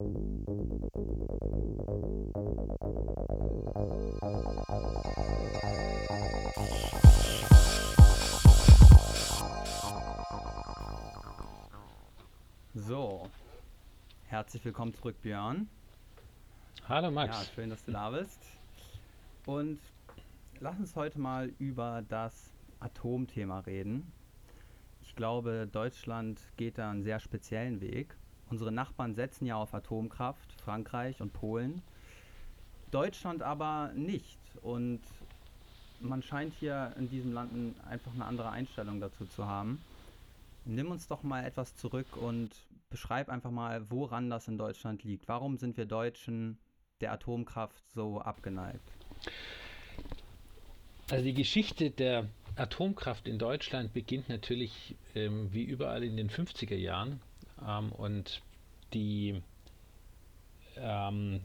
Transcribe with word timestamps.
So, 0.00 0.06
herzlich 14.24 14.64
willkommen 14.64 14.94
zurück, 14.94 15.20
Björn. 15.20 15.68
Hallo 16.88 17.10
Max. 17.10 17.36
Ja, 17.36 17.44
schön, 17.54 17.68
dass 17.68 17.84
du 17.84 17.92
da 17.92 18.08
bist. 18.08 18.40
Und 19.44 19.78
lass 20.60 20.78
uns 20.78 20.96
heute 20.96 21.20
mal 21.20 21.52
über 21.58 22.02
das 22.08 22.54
Atomthema 22.78 23.58
reden. 23.60 24.10
Ich 25.02 25.14
glaube, 25.14 25.68
Deutschland 25.70 26.40
geht 26.56 26.78
da 26.78 26.90
einen 26.90 27.02
sehr 27.02 27.20
speziellen 27.20 27.82
Weg. 27.82 28.16
Unsere 28.50 28.72
Nachbarn 28.72 29.14
setzen 29.14 29.46
ja 29.46 29.56
auf 29.56 29.72
Atomkraft, 29.74 30.52
Frankreich 30.60 31.20
und 31.20 31.32
Polen. 31.32 31.82
Deutschland 32.90 33.42
aber 33.42 33.92
nicht. 33.94 34.38
Und 34.62 35.00
man 36.00 36.22
scheint 36.22 36.52
hier 36.54 36.92
in 36.98 37.08
diesem 37.08 37.32
Land 37.32 37.52
einfach 37.88 38.12
eine 38.12 38.24
andere 38.24 38.50
Einstellung 38.50 39.00
dazu 39.00 39.24
zu 39.24 39.46
haben. 39.46 39.80
Nimm 40.64 40.90
uns 40.90 41.06
doch 41.06 41.22
mal 41.22 41.44
etwas 41.44 41.76
zurück 41.76 42.16
und 42.16 42.50
beschreib 42.90 43.28
einfach 43.28 43.52
mal, 43.52 43.88
woran 43.88 44.28
das 44.28 44.48
in 44.48 44.58
Deutschland 44.58 45.04
liegt. 45.04 45.28
Warum 45.28 45.56
sind 45.56 45.76
wir 45.76 45.86
Deutschen 45.86 46.58
der 47.00 47.12
Atomkraft 47.12 47.88
so 47.92 48.20
abgeneigt? 48.20 48.92
Also 51.08 51.24
die 51.24 51.34
Geschichte 51.34 51.90
der 51.90 52.28
Atomkraft 52.56 53.28
in 53.28 53.38
Deutschland 53.38 53.92
beginnt 53.92 54.28
natürlich 54.28 54.96
ähm, 55.14 55.52
wie 55.52 55.62
überall 55.62 56.02
in 56.02 56.16
den 56.16 56.30
50er 56.30 56.76
Jahren 56.76 57.20
ähm, 57.66 57.92
und 57.92 58.42
die 58.92 59.42
ähm, 60.76 61.40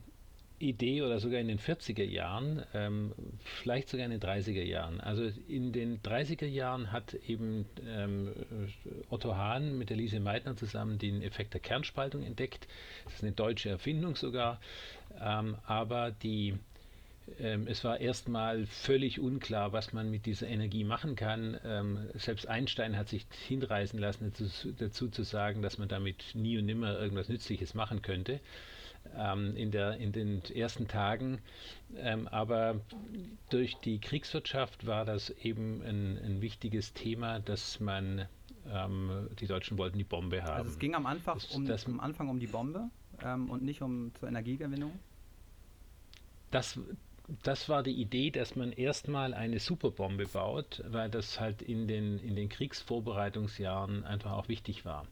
Idee 0.59 1.01
oder 1.01 1.19
sogar 1.19 1.39
in 1.39 1.47
den 1.47 1.59
40er 1.59 2.03
Jahren, 2.03 2.63
ähm, 2.73 3.13
vielleicht 3.43 3.89
sogar 3.89 4.05
in 4.05 4.11
den 4.11 4.21
30er 4.21 4.63
Jahren. 4.63 5.01
Also 5.01 5.29
in 5.47 5.73
den 5.73 6.01
30er 6.01 6.45
Jahren 6.45 6.91
hat 6.91 7.13
eben 7.13 7.65
ähm, 7.85 8.31
Otto 9.09 9.35
Hahn 9.35 9.77
mit 9.77 9.89
der 9.89 9.97
Lise 9.97 10.19
Meitner 10.19 10.55
zusammen 10.55 10.97
den 10.97 11.21
Effekt 11.21 11.53
der 11.53 11.61
Kernspaltung 11.61 12.23
entdeckt. 12.23 12.67
Das 13.03 13.15
ist 13.15 13.23
eine 13.23 13.33
deutsche 13.33 13.69
Erfindung 13.69 14.15
sogar. 14.15 14.61
Ähm, 15.19 15.57
aber 15.65 16.11
die 16.11 16.55
ähm, 17.39 17.65
es 17.67 17.83
war 17.83 17.99
erstmal 17.99 18.65
völlig 18.67 19.19
unklar, 19.19 19.73
was 19.73 19.93
man 19.93 20.11
mit 20.11 20.25
dieser 20.25 20.47
Energie 20.47 20.83
machen 20.83 21.15
kann. 21.15 21.59
Ähm, 21.65 22.09
selbst 22.13 22.47
Einstein 22.47 22.97
hat 22.97 23.09
sich 23.09 23.25
hinreißen 23.47 23.99
lassen, 23.99 24.31
dazu, 24.37 24.71
dazu, 24.71 25.09
zu 25.09 25.23
sagen, 25.23 25.61
dass 25.61 25.77
man 25.77 25.87
damit 25.87 26.35
nie 26.35 26.57
und 26.57 26.65
nimmer 26.65 26.97
irgendwas 26.99 27.27
Nützliches 27.27 27.73
machen 27.73 28.01
könnte. 28.01 28.39
Ähm, 29.15 29.55
in, 29.55 29.69
der, 29.69 29.97
in 29.97 30.11
den 30.11 30.43
ersten 30.45 30.87
Tagen. 30.87 31.39
Aber 32.31 32.81
durch 33.51 33.75
die 33.75 33.99
Kriegswirtschaft 33.99 34.87
war 34.87 35.05
das 35.05 35.29
eben 35.29 35.83
ein, 35.83 36.17
ein 36.17 36.41
wichtiges 36.41 36.93
Thema, 36.93 37.39
dass 37.39 37.79
man, 37.79 38.25
die 39.39 39.45
Deutschen 39.45 39.77
wollten 39.77 39.99
die 39.99 40.03
Bombe 40.03 40.41
haben. 40.41 40.53
Also 40.53 40.71
es 40.71 40.79
ging 40.79 40.95
am 40.95 41.05
Anfang, 41.05 41.35
das, 41.35 41.51
um, 41.51 41.65
das, 41.67 41.85
am 41.85 41.99
Anfang 41.99 42.29
um 42.29 42.39
die 42.39 42.47
Bombe 42.47 42.89
und 43.47 43.61
nicht 43.61 43.83
um 43.83 44.11
zur 44.15 44.27
Energiegewinnung? 44.27 44.91
Das, 46.49 46.79
das 47.43 47.69
war 47.69 47.83
die 47.83 47.99
Idee, 47.99 48.31
dass 48.31 48.55
man 48.55 48.71
erstmal 48.71 49.33
eine 49.33 49.59
Superbombe 49.59 50.27
baut, 50.27 50.83
weil 50.87 51.09
das 51.09 51.39
halt 51.39 51.61
in 51.61 51.87
den, 51.87 52.19
in 52.19 52.35
den 52.35 52.49
Kriegsvorbereitungsjahren 52.49 54.03
einfach 54.05 54.31
auch 54.31 54.47
wichtig 54.47 54.85
war 54.85 55.07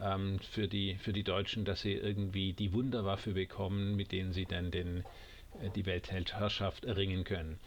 ähm, 0.00 0.38
für, 0.40 0.68
die, 0.68 0.96
für 0.96 1.12
die 1.12 1.22
Deutschen, 1.22 1.64
dass 1.64 1.82
sie 1.82 1.92
irgendwie 1.92 2.52
die 2.52 2.72
Wunderwaffe 2.72 3.32
bekommen, 3.32 3.96
mit 3.96 4.12
denen 4.12 4.32
sie 4.32 4.46
dann 4.46 4.70
den, 4.70 5.04
äh, 5.60 5.70
die 5.74 5.86
Weltherrschaft 5.86 6.84
erringen 6.84 7.24
können. 7.24 7.58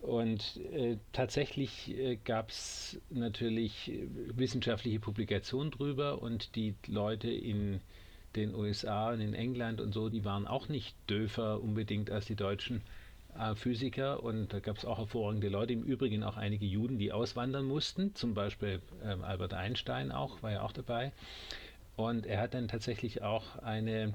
Und 0.00 0.58
äh, 0.72 0.96
tatsächlich 1.12 1.96
äh, 1.96 2.16
gab 2.16 2.50
es 2.50 3.00
natürlich 3.10 3.90
äh, 3.90 4.08
wissenschaftliche 4.34 4.98
Publikationen 4.98 5.70
drüber 5.70 6.20
und 6.20 6.56
die 6.56 6.74
Leute 6.88 7.30
in 7.30 7.80
den 8.34 8.54
USA 8.54 9.12
und 9.12 9.20
in 9.20 9.34
England 9.34 9.80
und 9.80 9.92
so, 9.92 10.08
die 10.08 10.24
waren 10.24 10.46
auch 10.46 10.68
nicht 10.68 10.96
döfer 11.08 11.62
unbedingt 11.62 12.10
als 12.10 12.26
die 12.26 12.34
deutschen 12.34 12.80
äh, 13.38 13.54
Physiker 13.54 14.22
und 14.22 14.52
da 14.52 14.60
gab 14.60 14.76
es 14.76 14.84
auch 14.84 14.98
hervorragende 14.98 15.48
Leute, 15.48 15.72
im 15.72 15.82
Übrigen 15.82 16.22
auch 16.22 16.36
einige 16.36 16.66
Juden, 16.66 16.98
die 16.98 17.12
auswandern 17.12 17.64
mussten, 17.64 18.14
zum 18.14 18.34
Beispiel 18.34 18.80
ähm, 19.04 19.24
Albert 19.24 19.54
Einstein 19.54 20.12
auch, 20.12 20.42
war 20.42 20.52
ja 20.52 20.62
auch 20.62 20.72
dabei. 20.72 21.12
Und 21.96 22.26
er 22.26 22.40
hat 22.40 22.54
dann 22.54 22.68
tatsächlich 22.68 23.22
auch 23.22 23.56
eine 23.58 24.14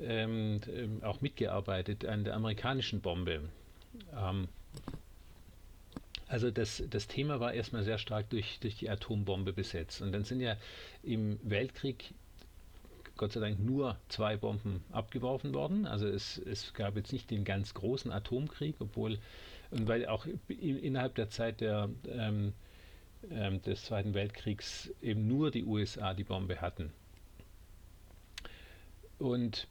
ähm, 0.00 0.60
ähm 0.72 1.02
auch 1.02 1.20
mitgearbeitet 1.20 2.04
an 2.04 2.24
der 2.24 2.34
amerikanischen 2.34 3.00
Bombe. 3.00 3.42
Ähm, 4.16 4.48
also 6.30 6.50
das, 6.52 6.82
das 6.88 7.08
Thema 7.08 7.40
war 7.40 7.52
erstmal 7.52 7.82
sehr 7.82 7.98
stark 7.98 8.30
durch, 8.30 8.60
durch 8.60 8.76
die 8.76 8.88
Atombombe 8.88 9.52
besetzt. 9.52 10.00
Und 10.00 10.12
dann 10.12 10.22
sind 10.22 10.40
ja 10.40 10.56
im 11.02 11.40
Weltkrieg 11.42 12.14
Gott 13.20 13.32
sei 13.32 13.40
Dank 13.40 13.58
nur 13.60 13.98
zwei 14.08 14.38
Bomben 14.38 14.82
abgeworfen 14.92 15.52
worden. 15.52 15.84
Also 15.84 16.06
es, 16.08 16.38
es 16.38 16.72
gab 16.72 16.96
jetzt 16.96 17.12
nicht 17.12 17.30
den 17.30 17.44
ganz 17.44 17.74
großen 17.74 18.10
Atomkrieg, 18.10 18.76
obwohl, 18.78 19.18
und 19.70 19.86
weil 19.86 20.06
auch 20.06 20.24
innerhalb 20.48 21.16
der 21.16 21.28
Zeit 21.28 21.60
der, 21.60 21.90
ähm, 22.08 22.54
ähm, 23.30 23.60
des 23.60 23.84
Zweiten 23.84 24.14
Weltkriegs 24.14 24.90
eben 25.02 25.28
nur 25.28 25.50
die 25.50 25.66
USA 25.66 26.14
die 26.14 26.24
Bombe 26.24 26.62
hatten. 26.62 26.94
Und 29.18 29.68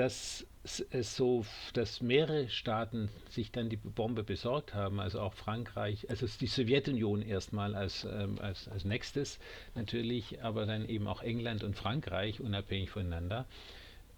dass 0.00 0.46
es 0.90 1.14
so, 1.14 1.44
dass 1.74 2.00
mehrere 2.00 2.48
Staaten 2.48 3.10
sich 3.28 3.52
dann 3.52 3.68
die 3.68 3.76
Bombe 3.76 4.24
besorgt 4.24 4.72
haben, 4.72 4.98
also 4.98 5.20
auch 5.20 5.34
Frankreich, 5.34 6.08
also 6.08 6.26
die 6.40 6.46
Sowjetunion 6.46 7.20
erstmal 7.20 7.74
als, 7.74 8.06
ähm, 8.10 8.38
als, 8.40 8.66
als 8.68 8.86
nächstes 8.86 9.38
natürlich, 9.74 10.42
aber 10.42 10.64
dann 10.64 10.88
eben 10.88 11.06
auch 11.06 11.22
England 11.22 11.64
und 11.64 11.76
Frankreich 11.76 12.40
unabhängig 12.40 12.88
voneinander, 12.88 13.44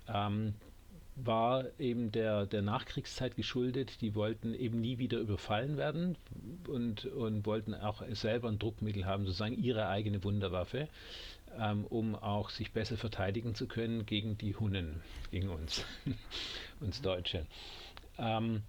ähm, 0.06 0.54
war 1.16 1.64
eben 1.80 2.12
der, 2.12 2.46
der 2.46 2.62
Nachkriegszeit 2.62 3.34
geschuldet. 3.34 4.00
Die 4.02 4.14
wollten 4.14 4.54
eben 4.54 4.80
nie 4.80 4.98
wieder 4.98 5.18
überfallen 5.18 5.76
werden 5.76 6.16
und, 6.68 7.06
und 7.06 7.44
wollten 7.44 7.74
auch 7.74 8.02
selber 8.12 8.48
ein 8.48 8.60
Druckmittel 8.60 9.04
haben, 9.04 9.26
sozusagen 9.26 9.60
ihre 9.60 9.88
eigene 9.88 10.22
Wunderwaffe 10.22 10.88
ähm, 11.58 11.84
um 11.86 12.14
auch 12.14 12.50
sich 12.50 12.72
besser 12.72 12.96
verteidigen 12.96 13.54
zu 13.54 13.66
können 13.66 14.06
gegen 14.06 14.38
die 14.38 14.56
Hunnen, 14.56 15.02
gegen 15.30 15.48
uns, 15.48 15.84
uns 16.80 17.00
Deutsche. 17.02 17.46
Ähm, 18.18 18.62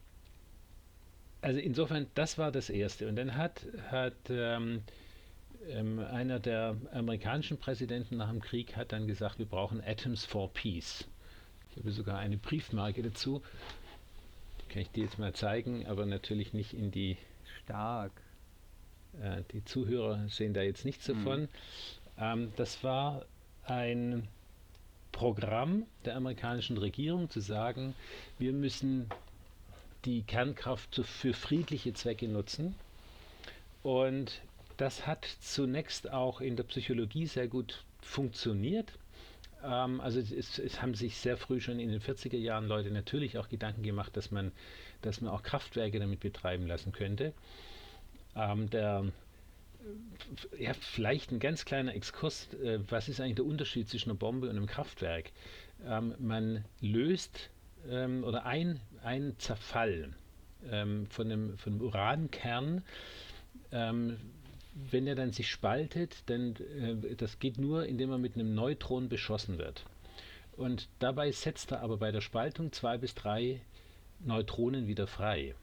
also 1.41 1.59
insofern, 1.59 2.07
das 2.16 2.38
war 2.38 2.51
das 2.51 2.69
Erste. 2.69 3.07
Und 3.07 3.16
dann 3.16 3.35
hat, 3.35 3.66
hat 3.89 4.16
ähm, 4.29 4.81
ähm, 5.67 5.99
einer 5.99 6.39
der 6.39 6.77
amerikanischen 6.91 7.57
Präsidenten 7.57 8.17
nach 8.17 8.29
dem 8.29 8.41
Krieg 8.41 8.75
hat 8.75 8.91
dann 8.91 9.07
gesagt, 9.07 9.39
wir 9.39 9.45
brauchen 9.45 9.81
Atoms 9.85 10.25
for 10.25 10.51
Peace. 10.53 11.05
Ich 11.71 11.77
habe 11.77 11.91
sogar 11.91 12.19
eine 12.19 12.38
Briefmarke 12.38 13.01
dazu. 13.01 13.41
Die 14.61 14.71
kann 14.71 14.81
ich 14.83 14.91
dir 14.91 15.03
jetzt 15.03 15.19
mal 15.19 15.33
zeigen, 15.33 15.85
aber 15.88 16.05
natürlich 16.05 16.53
nicht 16.53 16.73
in 16.73 16.91
die. 16.91 17.17
Stark. 17.63 18.11
Äh, 19.21 19.44
die 19.51 19.63
Zuhörer 19.63 20.27
sehen 20.29 20.53
da 20.53 20.61
jetzt 20.61 20.85
nichts 20.85 21.07
mhm. 21.07 21.47
Ähm, 22.18 22.51
das 22.56 22.84
war 22.84 23.25
ein 23.66 24.28
Programm 25.12 25.85
der 26.06 26.16
amerikanischen 26.16 26.78
Regierung 26.78 27.29
zu 27.29 27.40
sagen, 27.40 27.96
wir 28.40 28.51
müssen 28.51 29.09
die 30.06 30.24
Kernkraft 30.24 31.01
für 31.06 31.34
friedliche 31.34 31.94
Zwecke 31.94 32.28
nutzen. 32.28 32.75
Und 33.84 34.41
das 34.78 35.06
hat 35.07 35.25
zunächst 35.40 36.12
auch 36.12 36.41
in 36.41 36.56
der 36.56 36.63
Psychologie 36.63 37.28
sehr 37.28 37.47
gut 37.47 37.84
funktioniert. 38.01 38.91
Ähm, 39.63 40.01
also 40.01 40.19
es, 40.19 40.59
es, 40.59 40.81
haben 40.81 40.95
sich 40.95 41.18
sehr 41.18 41.38
früh 41.38 41.62
schon 41.62 41.80
in 41.80 41.89
den 41.89 42.01
40er 42.01 42.38
Jahren 42.38 42.68
Leute 42.68 42.92
natürlich 42.92 43.38
auch 43.38 43.50
Gedanken 43.50 43.83
gemacht, 43.83 44.18
dass 44.18 44.31
man, 44.31 44.51
dass 45.01 45.21
man 45.21 45.31
auch 45.31 45.44
Kraftwerke 45.44 46.00
damit 46.00 46.19
betreiben 46.19 46.68
lassen 46.68 46.92
könnte. 46.92 47.33
Ähm, 48.36 48.69
der 48.69 49.06
ja, 50.57 50.74
vielleicht 50.74 51.31
ein 51.31 51.39
ganz 51.39 51.65
kleiner 51.65 51.94
Exkurs. 51.94 52.47
Äh, 52.63 52.80
was 52.89 53.09
ist 53.09 53.19
eigentlich 53.19 53.35
der 53.35 53.45
Unterschied 53.45 53.89
zwischen 53.89 54.09
einer 54.09 54.19
Bombe 54.19 54.50
und 54.50 54.56
einem 54.56 54.68
Kraftwerk? 54.68 55.31
Ähm, 55.85 56.15
man 56.19 56.65
löst 56.81 57.50
ähm, 57.89 58.24
oder 58.24 58.45
ein, 58.45 58.80
ein 59.03 59.35
Zerfall 59.38 60.13
ähm, 60.69 61.07
von, 61.07 61.31
einem, 61.31 61.57
von 61.57 61.74
einem 61.74 61.81
Urankern, 61.81 62.83
ähm, 63.71 64.18
wenn 64.75 65.06
er 65.06 65.15
dann 65.15 65.31
sich 65.31 65.51
spaltet, 65.51 66.24
dann 66.27 66.56
äh, 66.56 67.15
das 67.15 67.39
geht 67.39 67.57
nur, 67.59 67.85
indem 67.85 68.12
er 68.12 68.18
mit 68.18 68.35
einem 68.35 68.56
Neutron 68.56 69.09
beschossen 69.09 69.57
wird. 69.57 69.85
Und 70.56 70.88
dabei 71.00 71.31
setzt 71.31 71.71
er 71.71 71.81
aber 71.81 71.97
bei 71.97 72.12
der 72.12 72.21
Spaltung 72.21 72.71
zwei 72.71 72.97
bis 72.97 73.15
drei 73.15 73.62
Neutronen 74.19 74.88
wieder 74.88 75.07
frei. 75.07 75.56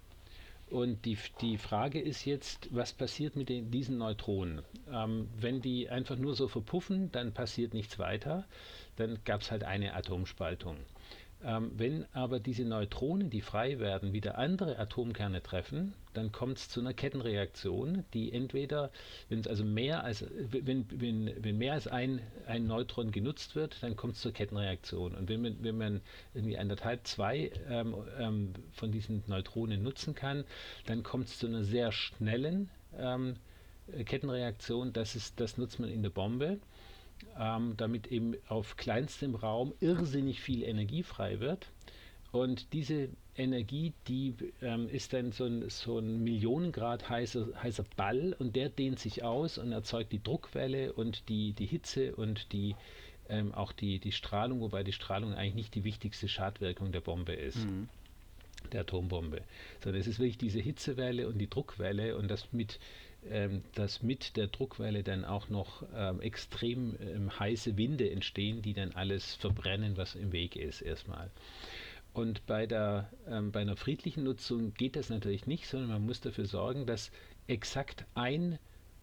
Und 0.70 1.05
die, 1.05 1.19
die 1.40 1.58
Frage 1.58 2.00
ist 2.00 2.25
jetzt, 2.25 2.69
was 2.72 2.93
passiert 2.93 3.34
mit 3.34 3.49
den, 3.49 3.70
diesen 3.70 3.99
Neutronen? 3.99 4.62
Ähm, 4.90 5.28
wenn 5.37 5.61
die 5.61 5.90
einfach 5.90 6.17
nur 6.17 6.37
so 6.37 6.46
verpuffen, 6.46 7.11
dann 7.11 7.32
passiert 7.34 7.75
nichts 7.75 7.99
weiter. 7.99 8.46
Dann 8.96 9.19
gab 9.25 9.40
es 9.40 9.50
halt 9.50 9.64
eine 9.64 9.94
Atomspaltung. 9.94 10.76
Ähm, 11.42 11.72
wenn 11.76 12.06
aber 12.12 12.38
diese 12.38 12.64
Neutronen, 12.64 13.31
die 13.31 13.40
frei 13.40 13.78
werden, 13.78 14.12
wieder 14.12 14.37
andere 14.37 14.78
Atomkerne 14.78 15.42
treffen, 15.42 15.94
dann 16.12 16.32
kommt 16.32 16.58
es 16.58 16.69
zu 16.69 16.81
einer 16.81 16.92
Kettenreaktion, 16.92 18.04
die 18.12 18.32
entweder, 18.32 18.90
wenn 19.28 19.40
es 19.40 19.46
also 19.46 19.64
mehr 19.64 20.04
als, 20.04 20.25
wenn, 20.50 20.84
wenn, 20.90 21.32
wenn 21.42 21.56
mehr 21.56 21.72
als 21.75 21.87
ein, 21.87 22.20
ein 22.46 22.66
Neutron 22.66 23.10
genutzt 23.10 23.54
wird, 23.56 23.82
dann 23.82 23.96
kommt 23.96 24.14
es 24.14 24.20
zur 24.20 24.32
Kettenreaktion. 24.32 25.14
Und 25.14 25.28
wenn 25.28 25.40
man, 25.40 25.56
wenn 25.62 25.78
man 25.78 26.00
irgendwie 26.34 26.58
anderthalb, 26.58 27.06
zwei 27.06 27.50
ähm, 27.69 27.94
ähm, 28.19 28.52
von 28.72 28.93
diesen 28.93 29.22
Neutronen 29.26 29.82
nutzen 29.82 30.14
kann, 30.14 30.44
dann 30.86 31.02
kommt 31.02 31.28
es 31.28 31.38
zu 31.38 31.46
einer 31.46 31.64
sehr 31.64 31.90
schnellen 31.93 32.69
ähm, 32.98 33.36
Kettenreaktion. 34.04 34.93
Das, 34.93 35.16
ist, 35.16 35.40
das 35.40 35.56
nutzt 35.56 35.81
man 35.81 35.90
in 35.90 36.02
der 36.02 36.10
Bombe 36.10 36.58
ähm, 37.38 37.75
damit 37.76 38.08
eben 38.08 38.34
auf 38.49 38.76
kleinstem 38.76 39.34
Raum 39.34 39.72
irrsinnig 39.81 40.40
viel 40.40 40.62
Energie 40.62 41.02
frei 41.02 41.40
wird. 41.40 41.69
Und 42.32 42.72
diese 42.72 43.08
Energie, 43.37 43.93
die 44.06 44.34
ähm, 44.62 44.88
ist 44.88 45.12
dann 45.12 45.32
so 45.32 45.44
ein, 45.44 45.69
so 45.69 45.99
ein 45.99 46.22
Millionengrad 46.22 47.08
heißer, 47.08 47.49
heißer 47.61 47.84
Ball 47.96 48.37
und 48.38 48.55
der 48.55 48.69
dehnt 48.69 48.99
sich 48.99 49.25
aus 49.25 49.58
und 49.58 49.72
erzeugt 49.72 50.12
die 50.12 50.22
Druckwelle 50.22 50.93
und 50.93 51.28
die, 51.28 51.52
die 51.52 51.67
Hitze 51.67 52.14
und 52.14 52.52
die, 52.52 52.76
ähm, 53.28 53.52
auch 53.55 53.72
die, 53.72 53.99
die 53.99 54.12
Strahlung, 54.12 54.61
wobei 54.61 54.84
die 54.84 54.93
Strahlung 54.93 55.34
eigentlich 55.34 55.55
nicht 55.55 55.75
die 55.75 55.84
wichtigste 55.84 56.28
Schadwirkung 56.28 56.93
der 56.93 57.00
Bombe 57.00 57.32
ist. 57.32 57.64
Mhm. 57.64 57.88
Der 58.72 58.82
Atombombe. 58.82 59.43
Sondern 59.82 60.00
es 60.00 60.06
ist 60.06 60.19
wirklich 60.19 60.38
diese 60.38 60.61
Hitzewelle 60.61 61.26
und 61.28 61.38
die 61.38 61.49
Druckwelle 61.49 62.17
und 62.17 62.28
das 62.28 62.52
mit 62.52 62.78
ähm, 63.28 63.62
dass 63.75 64.02
mit 64.02 64.37
der 64.37 64.46
Druckwelle 64.46 65.02
dann 65.02 65.25
auch 65.25 65.49
noch 65.49 65.82
ähm, 65.94 66.20
extrem 66.20 66.96
ähm, 67.00 67.38
heiße 67.38 67.76
Winde 67.76 68.11
entstehen, 68.11 68.62
die 68.62 68.72
dann 68.72 68.93
alles 68.93 69.34
verbrennen, 69.34 69.96
was 69.96 70.14
im 70.14 70.32
Weg 70.32 70.56
ist 70.56 70.81
erstmal. 70.81 71.31
Und 72.12 72.46
bei, 72.46 72.67
der, 72.67 73.11
ähm, 73.28 73.52
bei 73.52 73.61
einer 73.61 73.76
friedlichen 73.76 74.25
Nutzung 74.25 74.75
geht 74.75 74.96
das 74.96 75.11
natürlich 75.11 75.46
nicht, 75.46 75.69
sondern 75.69 75.90
man 75.90 76.06
muss 76.06 76.20
dafür 76.20 76.46
sorgen, 76.46 76.87
dass 76.87 77.12
exakt 77.46 78.05
ein 78.14 78.58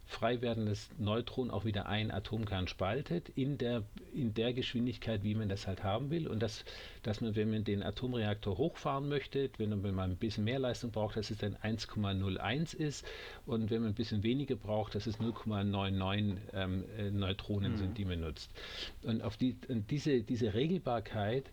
frei 0.07 0.41
werdendes 0.41 0.89
Neutron 0.97 1.51
auch 1.51 1.65
wieder 1.65 1.87
ein 1.87 2.11
Atomkern 2.11 2.67
spaltet 2.67 3.29
in 3.35 3.57
der, 3.57 3.83
in 4.13 4.33
der 4.33 4.53
Geschwindigkeit, 4.53 5.23
wie 5.23 5.35
man 5.35 5.49
das 5.49 5.67
halt 5.67 5.83
haben 5.83 6.09
will. 6.09 6.27
Und 6.27 6.41
das, 6.41 6.63
dass 7.03 7.19
man, 7.19 7.35
wenn 7.35 7.51
man 7.51 7.65
den 7.65 7.83
Atomreaktor 7.83 8.57
hochfahren 8.57 9.09
möchte, 9.09 9.49
wenn 9.57 9.69
man, 9.69 9.83
wenn 9.83 9.95
man 9.95 10.11
ein 10.11 10.17
bisschen 10.17 10.45
mehr 10.45 10.59
Leistung 10.59 10.91
braucht, 10.91 11.17
dass 11.17 11.29
es 11.29 11.37
dann 11.37 11.55
1,01 11.57 12.75
ist. 12.75 13.05
Und 13.45 13.69
wenn 13.69 13.81
man 13.81 13.91
ein 13.91 13.95
bisschen 13.95 14.23
weniger 14.23 14.55
braucht, 14.55 14.95
dass 14.95 15.07
es 15.07 15.19
0,99 15.19 16.37
ähm, 16.53 16.85
äh, 16.97 17.11
Neutronen 17.11 17.73
mhm. 17.73 17.77
sind, 17.77 17.97
die 17.97 18.05
man 18.05 18.21
nutzt. 18.21 18.49
Und 19.03 19.21
auf 19.21 19.35
die, 19.35 19.57
und 19.67 19.91
diese, 19.91 20.21
diese 20.21 20.53
Regelbarkeit, 20.53 21.51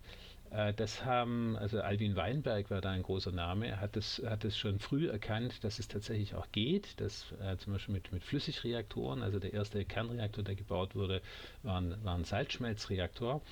das 0.76 1.04
haben, 1.04 1.56
also 1.56 1.80
Alvin 1.80 2.14
Weinberg 2.14 2.70
war 2.70 2.80
da 2.80 2.90
ein 2.90 3.02
großer 3.02 3.32
Name, 3.32 3.80
hat 3.80 3.96
es 3.96 4.22
hat 4.24 4.44
es 4.44 4.56
schon 4.56 4.78
früh 4.78 5.08
erkannt, 5.08 5.64
dass 5.64 5.80
es 5.80 5.88
tatsächlich 5.88 6.36
auch 6.36 6.46
geht, 6.52 7.00
dass 7.00 7.32
äh, 7.42 7.56
zum 7.56 7.72
Beispiel 7.72 7.94
mit, 7.94 8.12
mit 8.12 8.22
Flüssigreaktoren, 8.22 9.22
also 9.22 9.40
der 9.40 9.52
erste 9.52 9.84
Kernreaktor, 9.84 10.44
der 10.44 10.54
gebaut 10.54 10.94
wurde, 10.94 11.22
war 11.64 11.80
ein, 11.80 11.96
war 12.04 12.14
ein 12.14 12.22
Salzschmelzreaktor. 12.24 13.42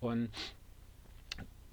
Und 0.00 0.30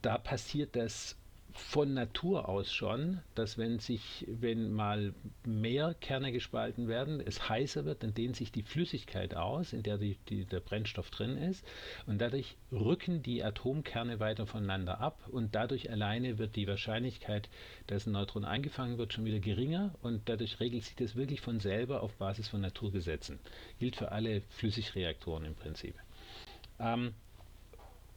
da 0.01 0.17
passiert 0.17 0.75
das 0.75 1.15
von 1.55 1.93
Natur 1.93 2.49
aus 2.49 2.71
schon, 2.73 3.21
dass 3.33 3.57
wenn 3.57 3.79
sich, 3.79 4.25
wenn 4.27 4.73
mal 4.73 5.13
mehr 5.45 5.93
Kerne 5.93 6.33
gespalten 6.33 6.89
werden, 6.89 7.21
es 7.25 7.47
heißer 7.47 7.85
wird, 7.85 8.03
dann 8.03 8.13
dehnt 8.13 8.35
sich 8.35 8.51
die 8.51 8.63
Flüssigkeit 8.63 9.35
aus, 9.35 9.71
in 9.71 9.81
der 9.81 9.97
die, 9.97 10.17
die, 10.27 10.43
der 10.43 10.59
Brennstoff 10.59 11.09
drin 11.09 11.37
ist 11.37 11.65
und 12.07 12.19
dadurch 12.19 12.57
rücken 12.71 13.23
die 13.23 13.41
Atomkerne 13.41 14.19
weiter 14.19 14.45
voneinander 14.45 14.99
ab 14.99 15.27
und 15.31 15.55
dadurch 15.55 15.89
alleine 15.89 16.37
wird 16.37 16.57
die 16.57 16.67
Wahrscheinlichkeit, 16.67 17.49
dass 17.87 18.05
ein 18.05 18.11
Neutron 18.11 18.43
eingefangen 18.43 18.97
wird, 18.97 19.13
schon 19.13 19.25
wieder 19.25 19.39
geringer 19.39 19.95
und 20.01 20.27
dadurch 20.27 20.59
regelt 20.59 20.83
sich 20.83 20.95
das 20.95 21.15
wirklich 21.15 21.39
von 21.39 21.61
selber 21.61 22.03
auf 22.03 22.15
Basis 22.15 22.49
von 22.49 22.59
Naturgesetzen. 22.59 23.39
Gilt 23.79 23.95
für 23.95 24.11
alle 24.11 24.41
Flüssigreaktoren 24.49 25.45
im 25.45 25.55
Prinzip. 25.55 25.95
Ähm, 26.79 27.13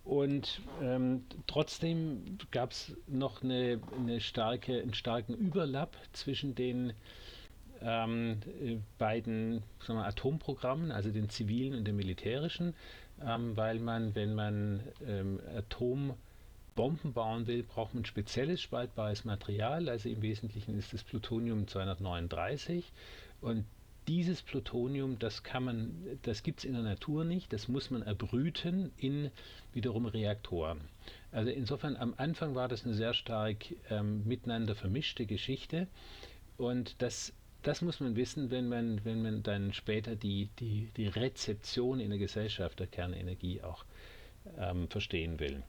und 0.08 0.62
ähm, 0.80 1.24
trotzdem 1.46 2.38
gab 2.50 2.70
es 2.70 2.96
noch 3.06 3.42
eine, 3.42 3.78
eine 3.94 4.22
starke, 4.22 4.80
einen 4.80 4.94
starken 4.94 5.34
Überlapp 5.34 5.94
zwischen 6.14 6.54
den 6.54 6.94
ähm, 7.82 8.38
beiden 8.96 9.62
wir, 9.80 9.98
Atomprogrammen, 9.98 10.92
also 10.92 11.10
den 11.10 11.28
zivilen 11.28 11.74
und 11.74 11.84
den 11.84 11.96
militärischen, 11.96 12.74
ähm, 13.22 13.54
weil 13.54 13.80
man, 13.80 14.14
wenn 14.14 14.34
man 14.34 14.80
ähm, 15.06 15.40
Atombomben 15.54 17.12
bauen 17.12 17.46
will, 17.46 17.62
braucht 17.62 17.92
man 17.94 18.06
spezielles 18.06 18.62
spaltbares 18.62 19.26
Material. 19.26 19.90
Also 19.90 20.08
im 20.08 20.22
Wesentlichen 20.22 20.78
ist 20.78 20.94
das 20.94 21.04
Plutonium 21.04 21.68
239 21.68 22.90
und 23.42 23.66
dieses 24.08 24.40
Plutonium, 24.42 25.18
das 25.18 25.42
kann 25.42 25.64
man, 25.64 26.18
das 26.22 26.42
gibt 26.42 26.60
es 26.60 26.64
in 26.64 26.72
der 26.72 26.82
Natur 26.82 27.24
nicht, 27.24 27.52
das 27.52 27.68
muss 27.68 27.90
man 27.90 28.02
erbrüten 28.02 28.90
in 28.96 29.30
wiederum 29.74 30.06
Reaktoren. 30.06 30.80
Also 31.30 31.50
insofern 31.50 31.94
am 31.96 32.14
Anfang 32.16 32.54
war 32.54 32.68
das 32.68 32.84
eine 32.84 32.94
sehr 32.94 33.12
stark 33.12 33.66
ähm, 33.90 34.26
miteinander 34.26 34.74
vermischte 34.74 35.26
Geschichte 35.26 35.86
und 36.56 36.96
das, 37.02 37.34
das 37.62 37.82
muss 37.82 38.00
man 38.00 38.16
wissen, 38.16 38.50
wenn 38.50 38.68
man, 38.68 39.04
wenn 39.04 39.22
man 39.22 39.42
dann 39.42 39.74
später 39.74 40.16
die, 40.16 40.48
die, 40.58 40.90
die 40.96 41.08
Rezeption 41.08 42.00
in 42.00 42.08
der 42.08 42.18
Gesellschaft 42.18 42.80
der 42.80 42.86
Kernenergie 42.86 43.60
auch 43.60 43.84
ähm, 44.58 44.88
verstehen 44.88 45.38
will. 45.38 45.62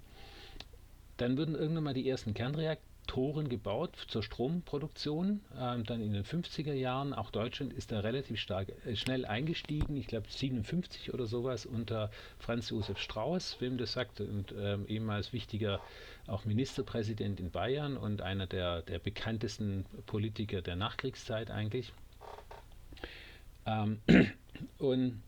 Dann 1.17 1.37
würden 1.37 1.55
irgendwann 1.55 1.83
mal 1.83 1.93
die 1.93 2.09
ersten 2.09 2.33
Kernreaktoren 2.33 2.88
Motoren 3.09 3.49
gebaut 3.49 3.95
zur 4.07 4.21
Stromproduktion, 4.21 5.41
ähm, 5.59 5.83
dann 5.83 5.99
in 5.99 6.13
den 6.13 6.23
50er 6.23 6.73
Jahren. 6.73 7.15
Auch 7.15 7.31
Deutschland 7.31 7.73
ist 7.73 7.91
da 7.91 8.01
relativ 8.01 8.39
stark 8.39 8.71
äh, 8.85 8.95
schnell 8.95 9.25
eingestiegen, 9.25 9.97
ich 9.97 10.05
glaube 10.05 10.27
57 10.29 11.11
oder 11.11 11.25
sowas 11.25 11.65
unter 11.65 12.11
Franz 12.37 12.69
Josef 12.69 12.99
Strauß, 12.99 13.57
wem 13.61 13.79
das 13.79 13.93
sagt, 13.93 14.21
und 14.21 14.53
ähm, 14.55 14.85
ehemals 14.87 15.33
wichtiger 15.33 15.81
auch 16.27 16.45
Ministerpräsident 16.45 17.39
in 17.39 17.49
Bayern 17.49 17.97
und 17.97 18.21
einer 18.21 18.45
der, 18.45 18.83
der 18.83 18.99
bekanntesten 18.99 19.85
Politiker 20.05 20.61
der 20.61 20.75
Nachkriegszeit 20.75 21.49
eigentlich. 21.49 21.91
Ähm, 23.65 24.01
und 24.77 25.23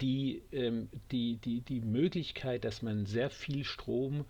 die, 0.00 0.40
ähm, 0.52 0.88
die, 1.10 1.36
die, 1.36 1.60
die 1.60 1.80
Möglichkeit, 1.82 2.64
dass 2.64 2.80
man 2.80 3.04
sehr 3.04 3.28
viel 3.28 3.64
Strom 3.64 4.24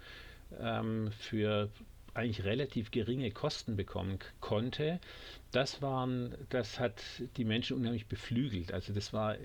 ähm, 0.61 1.13
für 1.13 1.71
eigentlich 2.17 2.45
relativ 2.45 2.91
geringe 2.91 3.31
Kosten 3.31 3.77
bekommen 3.77 4.19
konnte, 4.41 5.01
das 5.53 5.83
waren, 5.83 6.35
das 6.49 6.81
hat 6.81 7.03
die 7.37 7.45
Menschen 7.45 7.77
unheimlich 7.77 8.07
beflügelt. 8.07 8.73
Also 8.73 8.93
das 8.93 9.13
war 9.13 9.37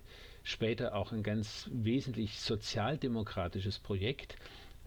später 0.43 0.95
auch 0.95 1.11
ein 1.11 1.23
ganz 1.23 1.69
wesentlich 1.71 2.39
sozialdemokratisches 2.39 3.79
Projekt. 3.79 4.35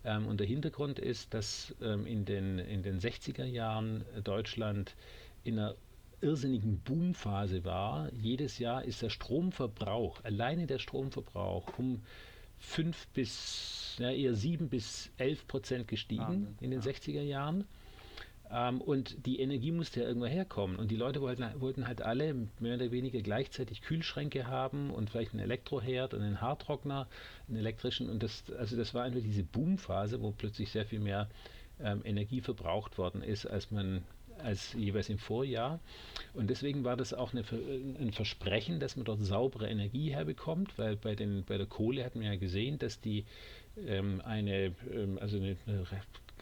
Ähm, 0.04 0.26
und 0.26 0.40
der 0.40 0.46
Hintergrund 0.46 0.98
ist, 0.98 1.34
dass 1.34 1.74
ähm, 1.80 2.06
in, 2.06 2.24
den, 2.24 2.58
in 2.58 2.82
den 2.82 2.98
60er 3.00 3.44
Jahren 3.44 4.04
Deutschland 4.22 4.94
in 5.44 5.58
einer 5.58 5.74
irrsinnigen 6.20 6.80
Boomphase 6.80 7.64
war. 7.64 8.10
Jedes 8.12 8.58
Jahr 8.58 8.84
ist 8.84 9.02
der 9.02 9.10
Stromverbrauch, 9.10 10.24
alleine 10.24 10.66
der 10.66 10.78
Stromverbrauch, 10.78 11.78
um 11.78 12.02
5 12.64 13.08
bis, 13.08 13.96
ja, 13.98 14.10
eher 14.10 14.34
7 14.34 14.68
bis 14.68 15.10
11 15.18 15.46
Prozent 15.46 15.88
gestiegen 15.88 16.22
Wahnsinn, 16.22 16.56
in 16.60 16.70
den 16.70 16.80
ja. 16.80 16.90
60er 16.90 17.22
Jahren. 17.22 17.64
Ähm, 18.50 18.80
und 18.80 19.26
die 19.26 19.40
Energie 19.40 19.70
musste 19.70 20.00
ja 20.00 20.06
irgendwo 20.06 20.26
herkommen. 20.26 20.76
Und 20.76 20.90
die 20.90 20.96
Leute 20.96 21.20
wollten, 21.20 21.44
wollten 21.60 21.86
halt 21.86 22.02
alle 22.02 22.34
mehr 22.60 22.74
oder 22.74 22.90
weniger 22.90 23.20
gleichzeitig 23.20 23.82
Kühlschränke 23.82 24.46
haben 24.46 24.90
und 24.90 25.10
vielleicht 25.10 25.32
einen 25.32 25.42
Elektroherd 25.42 26.14
und 26.14 26.22
einen 26.22 26.40
Haartrockner, 26.40 27.06
einen 27.48 27.56
elektrischen. 27.56 28.10
Und 28.10 28.22
das, 28.22 28.44
also 28.58 28.76
das 28.76 28.94
war 28.94 29.04
einfach 29.04 29.22
diese 29.22 29.44
Boomphase, 29.44 30.20
wo 30.20 30.32
plötzlich 30.32 30.70
sehr 30.70 30.86
viel 30.86 31.00
mehr 31.00 31.28
ähm, 31.80 32.02
Energie 32.04 32.40
verbraucht 32.40 32.98
worden 32.98 33.22
ist, 33.22 33.46
als 33.46 33.70
man 33.70 34.02
als 34.42 34.72
jeweils 34.72 35.08
im 35.08 35.18
Vorjahr. 35.18 35.80
Und 36.32 36.50
deswegen 36.50 36.84
war 36.84 36.96
das 36.96 37.14
auch 37.14 37.32
eine, 37.32 37.44
ein 37.98 38.12
Versprechen, 38.12 38.80
dass 38.80 38.96
man 38.96 39.04
dort 39.04 39.22
saubere 39.24 39.68
Energie 39.68 40.10
herbekommt, 40.10 40.78
weil 40.78 40.96
bei, 40.96 41.14
den, 41.14 41.44
bei 41.44 41.58
der 41.58 41.66
Kohle 41.66 42.04
hat 42.04 42.14
man 42.14 42.24
ja 42.24 42.36
gesehen, 42.36 42.78
dass 42.78 43.00
die 43.00 43.24
ähm, 43.86 44.20
eine, 44.24 44.74
ähm, 44.92 45.18
also 45.20 45.36
eine, 45.36 45.56
eine 45.66 45.84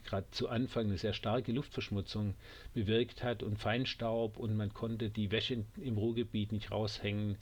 gerade 0.05 0.27
zu 0.33 0.49
Anfang 0.49 0.87
eine 0.87 0.99
sehr 0.99 1.13
starke 1.13 1.53
Luftverschmutzung 1.53 2.35
bewirkt 2.75 3.23
hat 3.23 3.43
und 3.43 3.59
Feinstaub 3.59 4.37
und 4.37 4.57
man 4.57 4.75
konnte 4.75 5.11
die 5.11 5.31
Wäsche 5.31 5.65
im 5.81 5.97
Ruhrgebiet 5.97 6.53
nicht 6.53 6.71
raushängen 6.71 7.37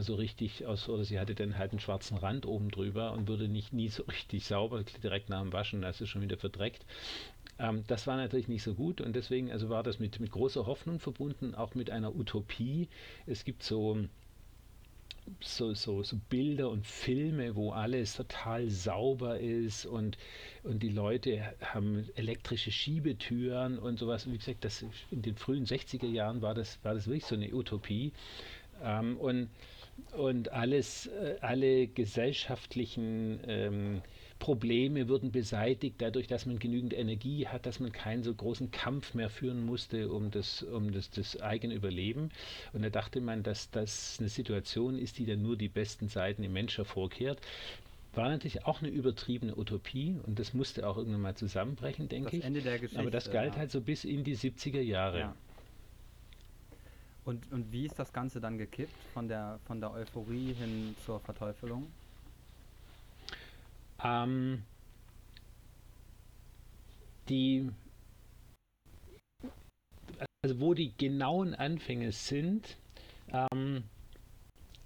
so 0.00 0.14
richtig 0.14 0.66
aus, 0.66 0.88
oder 0.88 1.04
sie 1.04 1.18
hatte 1.18 1.34
dann 1.34 1.58
halt 1.58 1.70
einen 1.70 1.80
schwarzen 1.80 2.16
Rand 2.16 2.46
oben 2.46 2.70
drüber 2.70 3.12
und 3.12 3.28
wurde 3.28 3.48
nicht 3.48 3.72
nie 3.72 3.88
so 3.88 4.02
richtig 4.04 4.44
sauber, 4.44 4.82
direkt 5.02 5.28
nach 5.28 5.40
dem 5.42 5.52
Waschen, 5.52 5.84
also 5.84 6.06
schon 6.06 6.22
wieder 6.22 6.36
verdreckt. 6.36 6.84
Ähm, 7.58 7.84
das 7.86 8.06
war 8.06 8.16
natürlich 8.16 8.48
nicht 8.48 8.62
so 8.62 8.74
gut 8.74 9.00
und 9.00 9.14
deswegen 9.16 9.50
also 9.52 9.68
war 9.68 9.82
das 9.82 9.98
mit, 9.98 10.20
mit 10.20 10.30
großer 10.32 10.66
Hoffnung 10.66 10.98
verbunden, 11.00 11.54
auch 11.54 11.74
mit 11.74 11.90
einer 11.90 12.14
Utopie. 12.14 12.88
Es 13.26 13.44
gibt 13.44 13.62
so 13.62 13.98
so, 15.40 15.74
so, 15.74 16.02
so 16.02 16.16
Bilder 16.28 16.70
und 16.70 16.86
Filme, 16.86 17.56
wo 17.56 17.72
alles 17.72 18.14
total 18.14 18.70
sauber 18.70 19.40
ist 19.40 19.84
und, 19.86 20.16
und 20.62 20.82
die 20.82 20.88
Leute 20.88 21.42
haben 21.60 22.08
elektrische 22.14 22.70
Schiebetüren 22.70 23.78
und 23.78 23.98
sowas. 23.98 24.30
Wie 24.30 24.38
gesagt, 24.38 24.64
das, 24.64 24.84
in 25.10 25.22
den 25.22 25.36
frühen 25.36 25.66
60er 25.66 26.06
Jahren 26.06 26.42
war 26.42 26.54
das, 26.54 26.78
war 26.84 26.94
das 26.94 27.06
wirklich 27.06 27.24
so 27.26 27.34
eine 27.34 27.52
Utopie. 27.52 28.12
Ähm, 28.82 29.16
und, 29.18 29.48
und 30.12 30.52
alles, 30.52 31.06
äh, 31.08 31.36
alle 31.40 31.88
gesellschaftlichen 31.88 33.40
ähm, 33.46 34.02
Probleme 34.38 35.08
wurden 35.08 35.32
beseitigt, 35.32 35.96
dadurch, 35.98 36.26
dass 36.26 36.46
man 36.46 36.58
genügend 36.58 36.92
Energie 36.92 37.46
hat, 37.46 37.66
dass 37.66 37.80
man 37.80 37.92
keinen 37.92 38.22
so 38.22 38.34
großen 38.34 38.70
Kampf 38.70 39.14
mehr 39.14 39.30
führen 39.30 39.64
musste 39.64 40.10
um 40.10 40.30
das, 40.30 40.62
um 40.62 40.92
das, 40.92 41.10
das 41.10 41.40
eigene 41.40 41.74
Überleben. 41.74 42.30
Und 42.72 42.82
da 42.82 42.90
dachte 42.90 43.20
man, 43.20 43.42
dass 43.42 43.70
das 43.70 44.16
eine 44.18 44.28
Situation 44.28 44.98
ist, 44.98 45.18
die 45.18 45.26
dann 45.26 45.42
nur 45.42 45.56
die 45.56 45.68
besten 45.68 46.08
Seiten 46.08 46.42
im 46.42 46.52
Mensch 46.52 46.76
hervorkehrt. 46.76 47.40
War 48.14 48.28
natürlich 48.28 48.64
auch 48.64 48.80
eine 48.80 48.90
übertriebene 48.90 49.56
Utopie 49.56 50.16
und 50.26 50.38
das 50.38 50.54
musste 50.54 50.86
auch 50.88 50.96
irgendwann 50.96 51.20
mal 51.20 51.36
zusammenbrechen, 51.36 52.08
denke 52.08 52.30
das 52.30 52.38
ich. 52.38 52.44
Ende 52.44 52.62
der 52.62 52.78
Geschichte, 52.78 52.98
Aber 52.98 53.10
das 53.10 53.30
galt 53.30 53.54
ja. 53.54 53.60
halt 53.60 53.70
so 53.70 53.80
bis 53.80 54.04
in 54.04 54.24
die 54.24 54.36
70er 54.36 54.80
Jahre. 54.80 55.18
Ja. 55.18 55.36
Und, 57.24 57.50
und 57.52 57.72
wie 57.72 57.84
ist 57.84 57.98
das 57.98 58.12
Ganze 58.12 58.40
dann 58.40 58.56
gekippt 58.56 58.94
von 59.12 59.28
der, 59.28 59.58
von 59.64 59.80
der 59.80 59.92
Euphorie 59.92 60.54
hin 60.54 60.94
zur 61.04 61.20
Verteufelung? 61.20 61.88
Ähm, 64.02 64.62
die, 67.28 67.70
also 70.42 70.60
wo 70.60 70.74
die 70.74 70.96
genauen 70.96 71.54
Anfänge 71.54 72.12
sind, 72.12 72.76
ähm, 73.32 73.84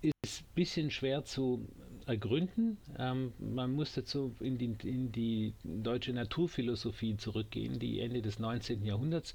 ist 0.02 0.43
ein 0.43 0.55
bisschen 0.55 0.90
schwer 0.90 1.25
zu 1.25 1.69
ergründen. 2.07 2.79
Ähm, 2.99 3.33
man 3.38 3.73
muss 3.73 3.95
dazu 3.95 4.35
in 4.40 4.59
die, 4.59 4.76
in 4.88 5.12
die 5.12 5.55
deutsche 5.64 6.12
Naturphilosophie 6.12 7.17
zurückgehen, 7.17 7.79
die 7.79 8.00
Ende 8.00 8.23
des 8.23 8.38
19. 8.38 8.85
Jahrhunderts 8.85 9.35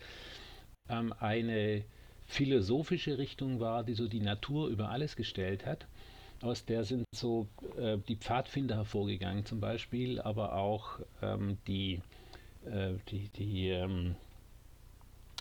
ähm, 0.89 1.13
eine 1.19 1.85
philosophische 2.25 3.17
Richtung 3.17 3.59
war, 3.59 3.83
die 3.83 3.93
so 3.93 4.07
die 4.07 4.19
Natur 4.19 4.69
über 4.69 4.89
alles 4.89 5.15
gestellt 5.15 5.65
hat 5.65 5.85
aus 6.45 6.65
der 6.65 6.83
sind 6.83 7.05
so 7.11 7.47
äh, 7.77 7.97
die 8.07 8.15
Pfadfinder 8.15 8.75
hervorgegangen 8.75 9.45
zum 9.45 9.59
Beispiel, 9.59 10.21
aber 10.21 10.55
auch 10.55 10.99
ähm, 11.21 11.57
die, 11.67 12.01
äh, 12.65 12.93
die, 13.09 13.29
die 13.29 13.69
ähm, 13.69 14.15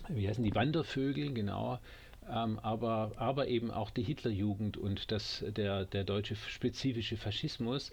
wie 0.09 0.29
heißen 0.29 0.45
die 0.45 0.55
Wandervögel, 0.55 1.33
genau, 1.33 1.79
ähm, 2.29 2.59
aber, 2.61 3.13
aber 3.17 3.49
eben 3.49 3.71
auch 3.71 3.91
die 3.91 4.03
Hitlerjugend 4.03 4.77
und 4.77 5.11
das, 5.13 5.45
der, 5.47 5.85
der 5.85 6.05
deutsche 6.05 6.37
spezifische 6.37 7.17
Faschismus 7.17 7.91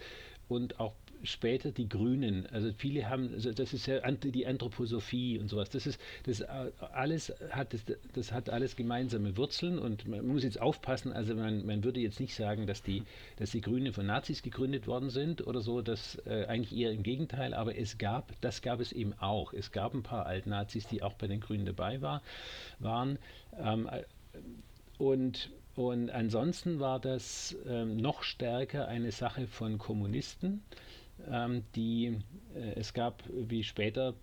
und 0.48 0.80
auch 0.80 0.94
später 1.24 1.70
die 1.70 1.88
Grünen. 1.88 2.46
Also 2.46 2.72
viele 2.76 3.08
haben, 3.08 3.32
also 3.32 3.52
das 3.52 3.72
ist 3.72 3.86
ja 3.86 4.00
die 4.10 4.46
Anthroposophie 4.46 5.38
und 5.38 5.48
sowas. 5.48 5.70
Das 5.70 5.86
ist 5.86 6.00
das 6.24 6.40
äh, 6.40 6.46
alles 6.92 7.32
hat 7.50 7.72
das, 7.72 7.84
das 8.14 8.32
hat 8.32 8.50
alles 8.50 8.76
gemeinsame 8.76 9.36
Wurzeln 9.36 9.78
und 9.78 10.06
man 10.08 10.26
muss 10.26 10.42
jetzt 10.44 10.60
aufpassen. 10.60 11.12
Also 11.12 11.34
man, 11.34 11.64
man 11.66 11.84
würde 11.84 12.00
jetzt 12.00 12.20
nicht 12.20 12.34
sagen, 12.34 12.66
dass 12.66 12.82
die 12.82 13.02
dass 13.36 13.50
die 13.50 13.60
Grünen 13.60 13.92
von 13.92 14.06
Nazis 14.06 14.42
gegründet 14.42 14.86
worden 14.86 15.10
sind 15.10 15.46
oder 15.46 15.60
so. 15.60 15.82
Das 15.82 16.16
äh, 16.26 16.46
eigentlich 16.46 16.78
eher 16.78 16.92
im 16.92 17.02
Gegenteil. 17.02 17.54
Aber 17.54 17.76
es 17.76 17.98
gab 17.98 18.32
das 18.40 18.62
gab 18.62 18.80
es 18.80 18.92
eben 18.92 19.12
auch. 19.18 19.52
Es 19.52 19.72
gab 19.72 19.94
ein 19.94 20.02
paar 20.02 20.26
Altnazis, 20.26 20.86
die 20.86 21.02
auch 21.02 21.14
bei 21.14 21.26
den 21.26 21.40
Grünen 21.40 21.66
dabei 21.66 22.00
war, 22.00 22.22
waren. 22.78 23.18
Ähm, 23.58 23.88
und 24.98 25.50
und 25.74 26.10
ansonsten 26.10 26.80
war 26.80 27.00
das 27.00 27.56
ähm, 27.66 27.96
noch 27.96 28.22
stärker 28.22 28.88
eine 28.88 29.10
Sache 29.10 29.46
von 29.46 29.78
Kommunisten, 29.78 30.62
ähm, 31.30 31.64
die 31.74 32.18
äh, 32.54 32.74
es 32.76 32.92
gab, 32.94 33.22
wie 33.28 33.64
später, 33.64 34.14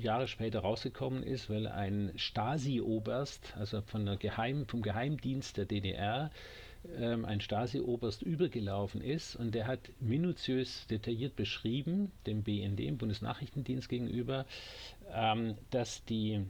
Jahre 0.00 0.28
später 0.28 0.60
rausgekommen 0.60 1.22
ist, 1.22 1.50
weil 1.50 1.66
ein 1.66 2.12
Stasi-Oberst, 2.16 3.54
also 3.56 3.82
von 3.82 4.06
der 4.06 4.16
Geheim, 4.16 4.66
vom 4.66 4.82
Geheimdienst 4.82 5.56
der 5.56 5.66
DDR, 5.66 6.30
ähm, 6.96 7.24
ein 7.24 7.40
Stasi-Oberst 7.40 8.22
übergelaufen 8.22 9.00
ist 9.00 9.36
und 9.36 9.54
der 9.54 9.66
hat 9.66 9.90
minutiös 10.00 10.86
detailliert 10.86 11.36
beschrieben, 11.36 12.12
dem 12.26 12.42
BND, 12.42 12.78
dem 12.78 12.98
Bundesnachrichtendienst 12.98 13.88
gegenüber, 13.88 14.46
ähm, 15.12 15.56
dass 15.70 16.04
die 16.04 16.44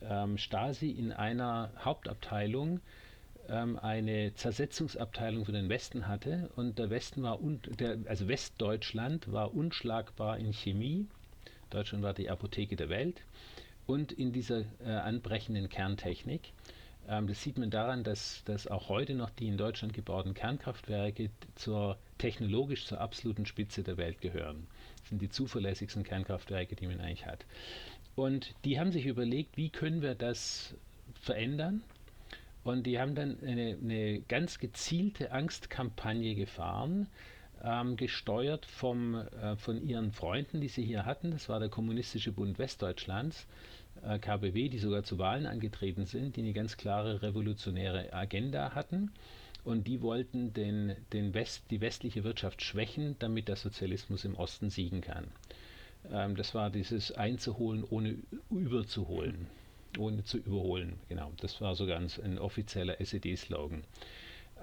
ähm, 0.00 0.38
Stasi 0.38 0.90
in 0.90 1.12
einer 1.12 1.72
Hauptabteilung 1.84 2.80
ähm, 3.52 3.78
eine 3.78 4.34
Zersetzungsabteilung 4.34 5.44
für 5.44 5.52
den 5.52 5.68
Westen 5.68 6.08
hatte 6.08 6.50
und 6.56 6.78
der 6.78 6.90
Westen 6.90 7.22
war 7.22 7.40
un 7.40 7.60
der, 7.78 7.98
also 8.06 8.26
Westdeutschland 8.26 9.30
war 9.30 9.54
unschlagbar 9.54 10.38
in 10.38 10.52
Chemie. 10.52 11.06
Deutschland 11.70 12.02
war 12.02 12.14
die 12.14 12.30
Apotheke 12.30 12.76
der 12.76 12.88
Welt 12.88 13.22
und 13.86 14.10
in 14.12 14.32
dieser 14.32 14.64
äh, 14.84 14.88
anbrechenden 14.88 15.68
Kerntechnik. 15.68 16.52
Ähm, 17.08 17.26
das 17.26 17.42
sieht 17.42 17.58
man 17.58 17.70
daran, 17.70 18.04
dass, 18.04 18.42
dass 18.44 18.66
auch 18.66 18.88
heute 18.88 19.14
noch 19.14 19.30
die 19.30 19.48
in 19.48 19.58
Deutschland 19.58 19.92
gebauten 19.92 20.34
Kernkraftwerke 20.34 21.30
zur 21.54 21.98
technologisch 22.18 22.86
zur 22.86 23.00
absoluten 23.00 23.44
Spitze 23.44 23.82
der 23.82 23.98
Welt 23.98 24.20
gehören. 24.20 24.66
Das 25.00 25.10
sind 25.10 25.20
die 25.20 25.28
zuverlässigsten 25.28 26.04
Kernkraftwerke, 26.04 26.74
die 26.74 26.86
man 26.86 27.00
eigentlich 27.00 27.26
hat. 27.26 27.44
Und 28.14 28.54
die 28.64 28.78
haben 28.78 28.92
sich 28.92 29.06
überlegt, 29.06 29.56
wie 29.56 29.70
können 29.70 30.00
wir 30.00 30.14
das 30.14 30.74
verändern? 31.20 31.82
Und 32.64 32.86
die 32.86 32.98
haben 33.00 33.14
dann 33.14 33.38
eine, 33.42 33.76
eine 33.82 34.20
ganz 34.20 34.58
gezielte 34.58 35.32
Angstkampagne 35.32 36.34
gefahren, 36.34 37.08
ähm, 37.62 37.96
gesteuert 37.96 38.66
vom, 38.66 39.14
äh, 39.14 39.56
von 39.56 39.82
ihren 39.82 40.12
Freunden, 40.12 40.60
die 40.60 40.68
sie 40.68 40.84
hier 40.84 41.04
hatten. 41.04 41.32
Das 41.32 41.48
war 41.48 41.58
der 41.58 41.68
Kommunistische 41.68 42.32
Bund 42.32 42.58
Westdeutschlands, 42.58 43.46
äh, 44.02 44.18
KBW, 44.18 44.68
die 44.68 44.78
sogar 44.78 45.02
zu 45.02 45.18
Wahlen 45.18 45.46
angetreten 45.46 46.06
sind, 46.06 46.36
die 46.36 46.42
eine 46.42 46.52
ganz 46.52 46.76
klare 46.76 47.22
revolutionäre 47.22 48.12
Agenda 48.12 48.74
hatten. 48.74 49.10
Und 49.64 49.86
die 49.86 50.00
wollten 50.00 50.52
den, 50.52 50.96
den 51.12 51.34
West, 51.34 51.64
die 51.70 51.80
westliche 51.80 52.24
Wirtschaft 52.24 52.62
schwächen, 52.62 53.16
damit 53.20 53.48
der 53.48 53.56
Sozialismus 53.56 54.24
im 54.24 54.34
Osten 54.34 54.70
siegen 54.70 55.00
kann. 55.00 55.28
Ähm, 56.10 56.36
das 56.36 56.54
war 56.54 56.70
dieses 56.70 57.12
Einzuholen, 57.12 57.84
ohne 57.88 58.16
überzuholen 58.50 59.46
ohne 59.98 60.24
zu 60.24 60.38
überholen. 60.38 60.98
Genau, 61.08 61.32
das 61.40 61.60
war 61.60 61.74
sogar 61.74 61.98
ein, 61.98 62.08
ein 62.22 62.38
offizieller 62.38 63.00
SED-Slogan. 63.00 63.84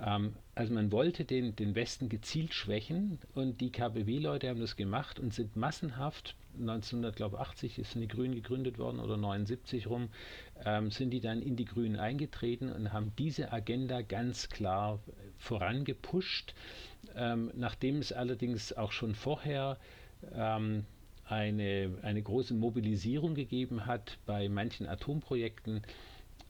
Ähm, 0.02 0.34
also 0.56 0.74
man 0.74 0.92
wollte 0.92 1.26
den, 1.26 1.56
den 1.56 1.76
Westen 1.76 2.10
gezielt 2.10 2.54
schwächen 2.54 3.20
und 3.34 3.62
die 3.62 3.72
KBW-Leute 3.72 4.50
haben 4.50 4.60
das 4.60 4.76
gemacht 4.76 5.20
und 5.20 5.34
sind 5.34 5.56
massenhaft, 5.56 6.36
1980 6.60 7.76
sind 7.88 8.02
die 8.02 8.08
Grünen 8.08 8.36
gegründet 8.36 8.80
worden 8.80 9.00
oder 9.00 9.18
79 9.18 9.88
rum, 9.88 10.10
ähm, 10.66 10.92
sind 10.92 11.12
die 11.12 11.22
dann 11.22 11.42
in 11.42 11.56
die 11.56 11.66
Grünen 11.66 11.98
eingetreten 11.98 12.72
und 12.72 12.92
haben 12.92 13.14
diese 13.18 13.52
Agenda 13.52 14.02
ganz 14.02 14.50
klar 14.50 15.00
vorangepusht, 15.38 16.54
ähm, 17.16 17.52
nachdem 17.56 18.00
es 18.00 18.12
allerdings 18.12 18.74
auch 18.74 18.92
schon 18.92 19.16
vorher 19.16 19.78
ähm, 20.34 20.86
eine, 21.30 21.98
eine 22.02 22.22
große 22.22 22.54
Mobilisierung 22.54 23.36
gegeben 23.36 23.86
hat 23.86 24.18
bei 24.26 24.50
manchen 24.50 24.88
Atomprojekten. 24.88 25.82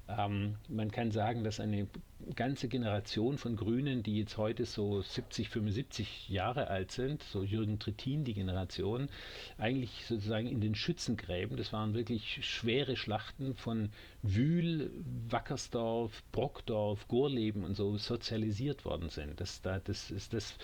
Ähm, 0.07 0.55
man 0.67 0.91
kann 0.91 1.11
sagen, 1.11 1.43
dass 1.43 1.59
eine 1.59 1.87
ganze 2.35 2.67
Generation 2.67 3.37
von 3.37 3.55
Grünen, 3.55 4.03
die 4.03 4.17
jetzt 4.17 4.37
heute 4.37 4.65
so 4.65 5.01
70, 5.01 5.49
75 5.49 6.29
Jahre 6.29 6.67
alt 6.67 6.91
sind, 6.91 7.23
so 7.23 7.43
Jürgen 7.43 7.79
Trittin, 7.79 8.23
die 8.23 8.33
Generation, 8.33 9.09
eigentlich 9.57 10.05
sozusagen 10.05 10.47
in 10.47 10.61
den 10.61 10.75
Schützengräben, 10.75 11.57
das 11.57 11.73
waren 11.73 11.93
wirklich 11.93 12.45
schwere 12.45 12.95
Schlachten 12.95 13.55
von 13.55 13.89
Wühl, 14.21 14.91
Wackersdorf, 15.29 16.23
Brockdorf, 16.31 17.07
Gorleben 17.07 17.63
und 17.63 17.75
so 17.75 17.97
sozialisiert 17.97 18.85
worden 18.85 19.09
sind. 19.09 19.39
Das, 19.39 19.61
das 19.61 20.11
ist 20.11 20.33
das, 20.33 20.57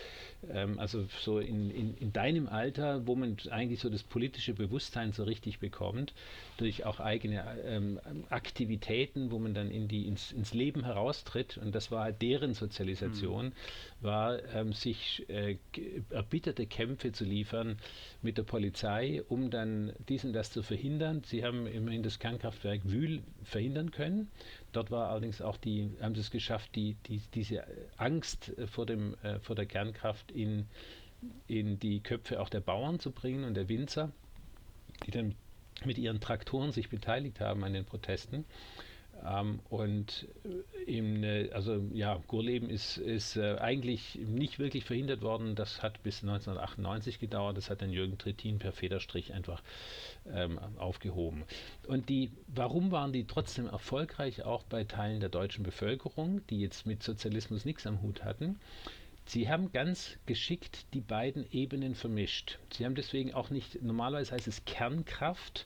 ähm, 0.50 0.78
also 0.80 1.06
so 1.22 1.40
in, 1.40 1.72
in, 1.72 1.96
in 1.98 2.12
deinem 2.12 2.48
Alter, 2.48 3.08
wo 3.08 3.16
man 3.16 3.38
eigentlich 3.50 3.80
so 3.80 3.90
das 3.90 4.04
politische 4.04 4.54
Bewusstsein 4.54 5.14
so 5.14 5.24
richtig 5.24 5.60
bekommt, 5.60 6.14
durch 6.58 6.86
auch 6.86 7.00
eigene 7.00 7.44
ähm, 7.64 8.00
Aktivitäten, 8.30 9.32
wo 9.32 9.40
man 9.40 9.54
dann 9.54 9.72
in 9.72 9.88
die, 9.88 10.08
ins, 10.08 10.32
ins 10.32 10.54
Leben 10.54 10.84
heraustritt, 10.84 11.45
und 11.58 11.74
das 11.74 11.92
war 11.92 12.12
deren 12.12 12.54
Sozialisation, 12.54 13.48
mhm. 13.48 13.54
war 14.02 14.44
ähm, 14.54 14.74
sich 14.74 15.28
äh, 15.30 15.58
erbitterte 16.10 16.66
Kämpfe 16.66 17.12
zu 17.12 17.24
liefern 17.24 17.78
mit 18.22 18.38
der 18.38 18.44
Polizei, 18.44 19.24
um 19.28 19.50
dann 19.50 19.94
dies 20.10 20.26
und 20.26 20.34
das 20.34 20.52
zu 20.52 20.64
verhindern. 20.64 21.24
Sie 21.26 21.44
haben 21.44 21.68
immerhin 21.68 22.04
das 22.04 22.20
Kernkraftwerk 22.20 22.82
Wühl 22.84 23.22
verhindern 23.44 23.92
können. 23.92 24.30
Dort 24.72 24.92
war 24.92 25.10
allerdings 25.10 25.42
auch 25.42 25.58
die, 25.58 25.92
haben 26.02 26.16
sie 26.16 26.22
es 26.22 26.32
geschafft, 26.32 26.76
die, 26.76 26.96
die, 27.08 27.22
diese 27.34 27.64
Angst 27.98 28.54
vor, 28.72 28.86
dem, 28.86 29.16
äh, 29.24 29.40
vor 29.40 29.56
der 29.56 29.66
Kernkraft 29.66 30.32
in, 30.32 30.68
in 31.48 31.80
die 31.80 32.02
Köpfe 32.02 32.42
auch 32.42 32.50
der 32.50 32.62
Bauern 32.62 33.00
zu 33.00 33.12
bringen 33.12 33.44
und 33.44 33.54
der 33.54 33.70
Winzer, 33.70 34.12
die 35.06 35.12
dann 35.12 35.36
mit 35.84 35.98
ihren 35.98 36.20
Traktoren 36.20 36.72
sich 36.72 36.90
beteiligt 36.90 37.40
haben 37.40 37.64
an 37.64 37.74
den 37.74 37.86
Protesten. 37.86 38.46
Ähm, 39.26 39.60
und 39.70 40.28
im, 40.86 41.24
äh, 41.24 41.50
also 41.52 41.84
ja, 41.94 42.22
Gurleben 42.28 42.70
ist, 42.70 42.98
ist 42.98 43.36
äh, 43.36 43.58
eigentlich 43.58 44.16
nicht 44.16 44.60
wirklich 44.60 44.86
verhindert 44.86 45.22
worden. 45.22 45.56
Das 45.56 45.82
hat 45.82 46.04
bis 46.04 46.22
1998 46.22 47.20
gedauert. 47.20 47.58
Das 47.58 47.70
hat 47.70 47.82
dann 47.82 47.92
Jürgen 47.92 48.18
Trittin 48.18 48.60
per 48.60 48.72
Federstrich 48.72 49.34
einfach 49.34 49.62
ähm, 50.32 50.60
aufgehoben. 50.78 51.44
Und 51.88 52.10
die, 52.10 52.32
warum 52.48 52.92
waren 52.92 53.14
die 53.14 53.26
trotzdem 53.26 53.68
erfolgreich, 53.68 54.44
auch 54.44 54.64
bei 54.64 54.84
Teilen 54.84 55.20
der 55.20 55.30
deutschen 55.30 55.64
Bevölkerung, 55.64 56.46
die 56.48 56.60
jetzt 56.60 56.86
mit 56.86 57.04
Sozialismus 57.04 57.66
nichts 57.66 57.88
am 57.88 58.02
Hut 58.02 58.24
hatten? 58.24 58.60
Sie 59.28 59.50
haben 59.50 59.72
ganz 59.72 60.18
geschickt 60.28 60.86
die 60.94 61.02
beiden 61.02 61.52
Ebenen 61.52 61.96
vermischt. 61.96 62.60
Sie 62.72 62.86
haben 62.86 62.94
deswegen 62.94 63.34
auch 63.34 63.50
nicht, 63.50 63.82
normalerweise 63.82 64.34
heißt 64.34 64.48
es 64.48 64.66
Kernkraft, 64.66 65.66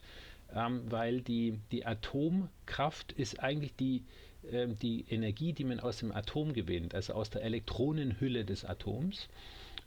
ähm, 0.56 0.82
weil 0.90 1.22
die, 1.22 1.60
die 1.72 1.86
Atomkraft 1.86 3.12
ist 3.14 3.40
eigentlich 3.40 3.76
die, 3.76 4.04
ähm, 4.52 4.78
die 4.80 5.06
Energie, 5.10 5.54
die 5.54 5.64
man 5.64 5.80
aus 5.80 5.98
dem 6.00 6.12
Atom 6.12 6.54
gewinnt, 6.54 6.96
also 6.96 7.14
aus 7.14 7.30
der 7.30 7.44
Elektronenhülle 7.44 8.46
des 8.46 8.66
Atoms, 8.66 9.28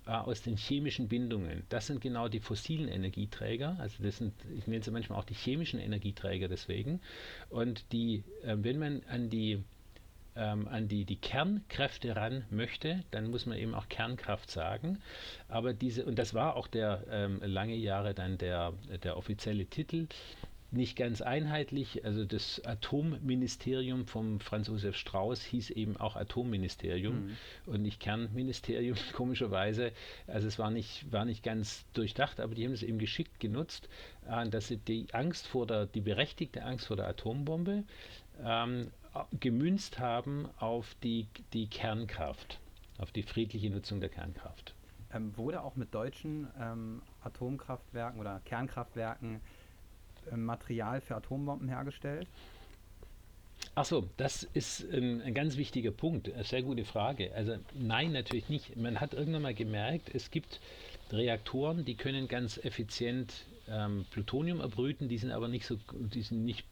äh, 0.07 0.11
aus 0.11 0.43
den 0.43 0.57
chemischen 0.57 1.09
Bindungen. 1.09 1.63
Das 1.69 1.87
sind 1.87 2.01
genau 2.01 2.29
die 2.29 2.41
fossilen 2.41 2.89
Energieträger, 2.89 3.77
also 3.79 4.03
das 4.03 4.19
sind, 4.19 4.35
ich 4.57 4.67
nenne 4.67 4.83
sie 4.83 4.91
manchmal 4.91 5.19
auch 5.19 5.25
die 5.25 5.35
chemischen 5.35 5.81
Energieträger 5.81 6.49
deswegen. 6.49 7.01
Und 7.51 7.85
die, 7.93 8.25
äh, 8.43 8.57
wenn 8.59 8.79
man 8.79 9.03
an 9.09 9.31
die 9.31 9.63
ähm, 10.35 10.67
an 10.69 10.89
die, 10.89 11.05
die 11.05 11.17
Kernkräfte 11.17 12.17
ran 12.17 12.45
möchte, 12.51 13.05
dann 13.11 13.31
muss 13.31 13.47
man 13.47 13.59
eben 13.59 13.75
auch 13.75 13.89
Kernkraft 13.89 14.51
sagen. 14.51 14.99
Aber 15.49 15.75
diese, 15.75 16.05
und 16.07 16.19
das 16.19 16.33
war 16.35 16.57
auch 16.57 16.67
der 16.67 17.05
ähm, 17.11 17.41
lange 17.45 17.75
Jahre 17.75 18.15
dann 18.15 18.39
der, 18.39 18.73
der 19.03 19.17
offizielle 19.17 19.67
Titel, 19.67 20.07
nicht 20.73 20.97
ganz 20.97 21.21
einheitlich. 21.21 22.05
Also 22.05 22.25
das 22.25 22.65
Atomministerium 22.65 24.07
vom 24.07 24.41
Franz 24.41 24.69
Josef 24.69 24.97
Strauß 24.97 25.43
hieß 25.43 25.71
eben 25.71 25.97
auch 25.99 26.17
Atomministerium 26.17 27.27
mhm. 27.27 27.37
und 27.67 27.83
nicht 27.83 28.01
Kernministerium, 28.01 28.97
komischerweise. 29.13 29.93
Also 30.27 30.49
es 30.49 30.59
war 30.59 30.71
nicht, 30.71 31.13
war 31.13 31.25
nicht 31.25 31.43
ganz 31.43 31.85
durchdacht, 31.93 32.41
aber 32.41 32.55
die 32.55 32.65
haben 32.65 32.73
es 32.73 32.83
eben 32.83 32.99
geschickt 32.99 33.39
genutzt, 33.39 33.89
äh, 34.29 34.49
dass 34.49 34.69
sie 34.69 34.79
die 34.79 35.07
Angst 35.13 35.47
vor 35.47 35.67
der, 35.67 35.87
die 35.87 36.01
berechtigte 36.01 36.65
Angst 36.65 36.87
vor 36.87 36.97
der 36.97 37.07
Atombombe 37.09 37.85
ähm, 38.43 38.91
gemünzt 39.39 39.99
haben 39.99 40.49
auf 40.59 40.97
die, 41.03 41.27
die 41.53 41.67
Kernkraft, 41.67 42.61
auf 42.99 43.13
die 43.13 43.23
friedliche 43.23 43.69
Nutzung 43.69 44.01
der 44.01 44.09
Kernkraft. 44.09 44.75
Ähm, 45.13 45.37
wurde 45.37 45.63
auch 45.63 45.77
mit 45.77 45.95
deutschen 45.95 46.49
ähm, 46.59 47.03
Atomkraftwerken 47.23 48.19
oder 48.19 48.41
Kernkraftwerken 48.47 49.43
Material 50.35 51.01
für 51.01 51.17
Atombomben 51.17 51.69
hergestellt? 51.69 52.27
Achso, 53.75 54.09
das 54.19 54.43
ist 54.43 54.85
ein, 54.93 55.23
ein, 55.23 55.35
ganz 55.35 55.57
wichtiger 55.57 55.93
Punkt. 55.93 56.31
Sehr 56.43 56.63
gute 56.63 56.85
Frage. 56.85 57.33
Also 57.35 57.57
nein, 57.75 58.13
natürlich 58.13 58.49
nicht. 58.49 58.77
Man 58.77 59.01
hat 59.01 59.15
irgendwann 59.15 59.43
mal 59.43 59.55
gemerkt, 59.55 60.15
es 60.15 60.31
gibt 60.31 60.61
Reaktoren, 61.11 61.85
die 61.85 61.95
können 61.95 62.29
ganz 62.29 62.59
effizient 62.59 63.47
ähm, 63.69 64.05
Plutonium 64.11 64.61
erbrüten, 64.61 65.09
die 65.09 65.19
sind 65.19 65.31
aber 65.31 65.49
nicht 65.49 65.67
so, 65.67 65.79
die 65.93 66.23
sind 66.23 66.45
nicht 66.45 66.67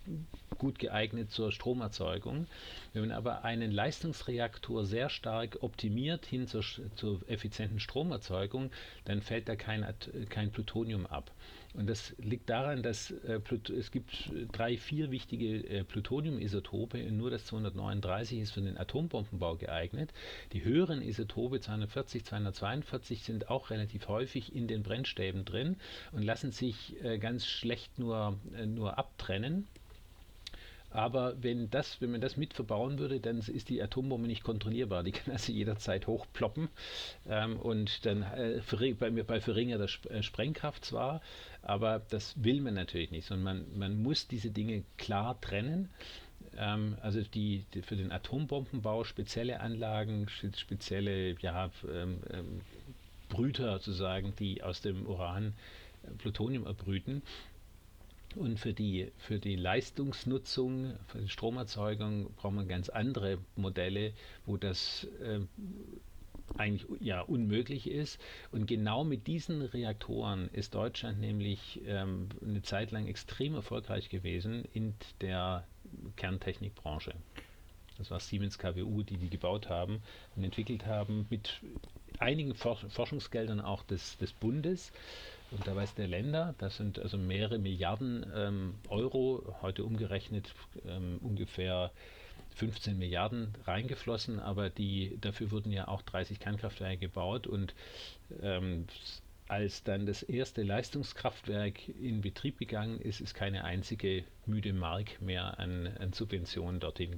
gut 0.60 0.78
geeignet 0.78 1.32
zur 1.32 1.50
Stromerzeugung. 1.50 2.46
Wenn 2.92 3.02
man 3.02 3.12
aber 3.12 3.44
einen 3.44 3.72
Leistungsreaktor 3.72 4.84
sehr 4.84 5.08
stark 5.08 5.58
optimiert 5.62 6.26
hin 6.26 6.46
zur, 6.46 6.62
zur 6.94 7.20
effizienten 7.26 7.80
Stromerzeugung, 7.80 8.70
dann 9.04 9.22
fällt 9.22 9.48
da 9.48 9.56
kein, 9.56 9.84
kein 10.28 10.52
Plutonium 10.52 11.06
ab. 11.06 11.32
Und 11.74 11.88
das 11.88 12.14
liegt 12.18 12.50
daran, 12.50 12.82
dass 12.82 13.12
äh, 13.12 13.40
es 13.78 13.92
gibt 13.92 14.32
drei, 14.50 14.76
vier 14.76 15.12
wichtige 15.12 15.68
äh, 15.68 15.84
Plutoniumisotope 15.84 17.06
und 17.06 17.16
nur 17.16 17.30
das 17.30 17.46
239 17.46 18.40
ist 18.40 18.50
für 18.50 18.60
den 18.60 18.76
Atombombenbau 18.76 19.54
geeignet. 19.56 20.12
Die 20.52 20.64
höheren 20.64 21.00
Isotope 21.00 21.60
240, 21.60 22.24
242 22.24 23.22
sind 23.22 23.50
auch 23.50 23.70
relativ 23.70 24.08
häufig 24.08 24.54
in 24.54 24.66
den 24.66 24.82
Brennstäben 24.82 25.44
drin 25.44 25.76
und 26.10 26.22
lassen 26.22 26.50
sich 26.50 26.96
äh, 27.04 27.18
ganz 27.18 27.46
schlecht 27.46 28.00
nur, 28.00 28.36
äh, 28.56 28.66
nur 28.66 28.98
abtrennen. 28.98 29.68
Aber 30.90 31.40
wenn, 31.42 31.70
das, 31.70 32.00
wenn 32.00 32.10
man 32.10 32.20
das 32.20 32.36
mit 32.36 32.54
verbauen 32.54 32.98
würde, 32.98 33.20
dann 33.20 33.38
ist 33.38 33.68
die 33.68 33.82
Atombombe 33.82 34.26
nicht 34.26 34.42
kontrollierbar. 34.42 35.02
Die 35.02 35.12
kann 35.12 35.32
also 35.32 35.52
jederzeit 35.52 36.06
hochploppen 36.06 36.68
ähm, 37.28 37.56
und 37.56 38.04
dann 38.06 38.22
äh, 38.22 38.60
bei, 38.98 39.10
bei 39.10 39.40
verringerter 39.40 39.88
äh, 40.10 40.22
Sprengkraft 40.22 40.84
zwar, 40.84 41.20
aber 41.62 42.02
das 42.10 42.42
will 42.42 42.60
man 42.60 42.74
natürlich 42.74 43.10
nicht, 43.10 43.26
sondern 43.26 43.44
man, 43.44 43.78
man 43.78 44.02
muss 44.02 44.26
diese 44.26 44.50
Dinge 44.50 44.82
klar 44.98 45.40
trennen. 45.40 45.90
Ähm, 46.56 46.96
also 47.02 47.22
die, 47.22 47.64
die, 47.74 47.82
für 47.82 47.96
den 47.96 48.12
Atombombenbau 48.12 49.04
spezielle 49.04 49.60
Anlagen, 49.60 50.28
spezielle 50.28 51.36
ja, 51.40 51.70
ähm, 51.88 52.18
ähm, 52.32 52.60
Brüter 53.28 53.78
sozusagen, 53.78 54.34
die 54.38 54.62
aus 54.62 54.80
dem 54.80 55.06
Uran 55.06 55.54
äh, 56.02 56.10
Plutonium 56.18 56.66
erbrüten. 56.66 57.22
Und 58.36 58.58
für 58.58 58.72
die, 58.72 59.10
für 59.18 59.38
die 59.38 59.56
Leistungsnutzung, 59.56 60.94
für 61.08 61.18
die 61.18 61.28
Stromerzeugung 61.28 62.32
braucht 62.34 62.54
man 62.54 62.68
ganz 62.68 62.88
andere 62.88 63.38
Modelle, 63.56 64.12
wo 64.46 64.56
das 64.56 65.08
äh, 65.20 65.40
eigentlich 66.56 66.86
ja 67.00 67.22
unmöglich 67.22 67.88
ist. 67.88 68.20
Und 68.52 68.66
genau 68.66 69.04
mit 69.04 69.26
diesen 69.26 69.62
Reaktoren 69.62 70.48
ist 70.52 70.74
Deutschland 70.74 71.20
nämlich 71.20 71.80
ähm, 71.86 72.28
eine 72.44 72.62
Zeit 72.62 72.92
lang 72.92 73.06
extrem 73.06 73.54
erfolgreich 73.54 74.08
gewesen 74.08 74.64
in 74.74 74.94
der 75.20 75.66
Kerntechnikbranche. 76.16 77.14
Das 77.98 78.10
war 78.10 78.20
Siemens 78.20 78.58
KWU, 78.58 79.02
die 79.02 79.16
die 79.16 79.28
gebaut 79.28 79.68
haben 79.68 80.02
und 80.36 80.44
entwickelt 80.44 80.86
haben 80.86 81.26
mit 81.30 81.60
einigen 82.18 82.54
Forschungsgeldern 82.54 83.60
auch 83.60 83.82
des, 83.82 84.16
des 84.18 84.32
Bundes 84.32 84.92
ist 85.52 85.98
der 85.98 86.08
Länder. 86.08 86.54
Das 86.58 86.76
sind 86.76 86.98
also 86.98 87.16
mehrere 87.16 87.58
Milliarden 87.58 88.24
ähm, 88.34 88.74
Euro, 88.88 89.54
heute 89.62 89.84
umgerechnet 89.84 90.54
ähm, 90.86 91.18
ungefähr 91.22 91.90
15 92.56 92.98
Milliarden 92.98 93.54
reingeflossen, 93.64 94.40
aber 94.40 94.70
die, 94.70 95.16
dafür 95.20 95.50
wurden 95.50 95.72
ja 95.72 95.88
auch 95.88 96.02
30 96.02 96.40
Kernkraftwerke 96.40 96.98
gebaut 96.98 97.46
und 97.46 97.74
ähm, 98.42 98.86
als 99.48 99.82
dann 99.82 100.06
das 100.06 100.22
erste 100.22 100.62
Leistungskraftwerk 100.62 101.88
in 101.88 102.20
Betrieb 102.20 102.58
gegangen 102.58 103.00
ist, 103.00 103.20
ist 103.20 103.34
keine 103.34 103.64
einzige 103.64 104.24
müde 104.46 104.72
Mark 104.72 105.20
mehr 105.20 105.58
an, 105.58 105.88
an 105.98 106.12
Subventionen 106.12 106.78
dorthin 106.78 107.16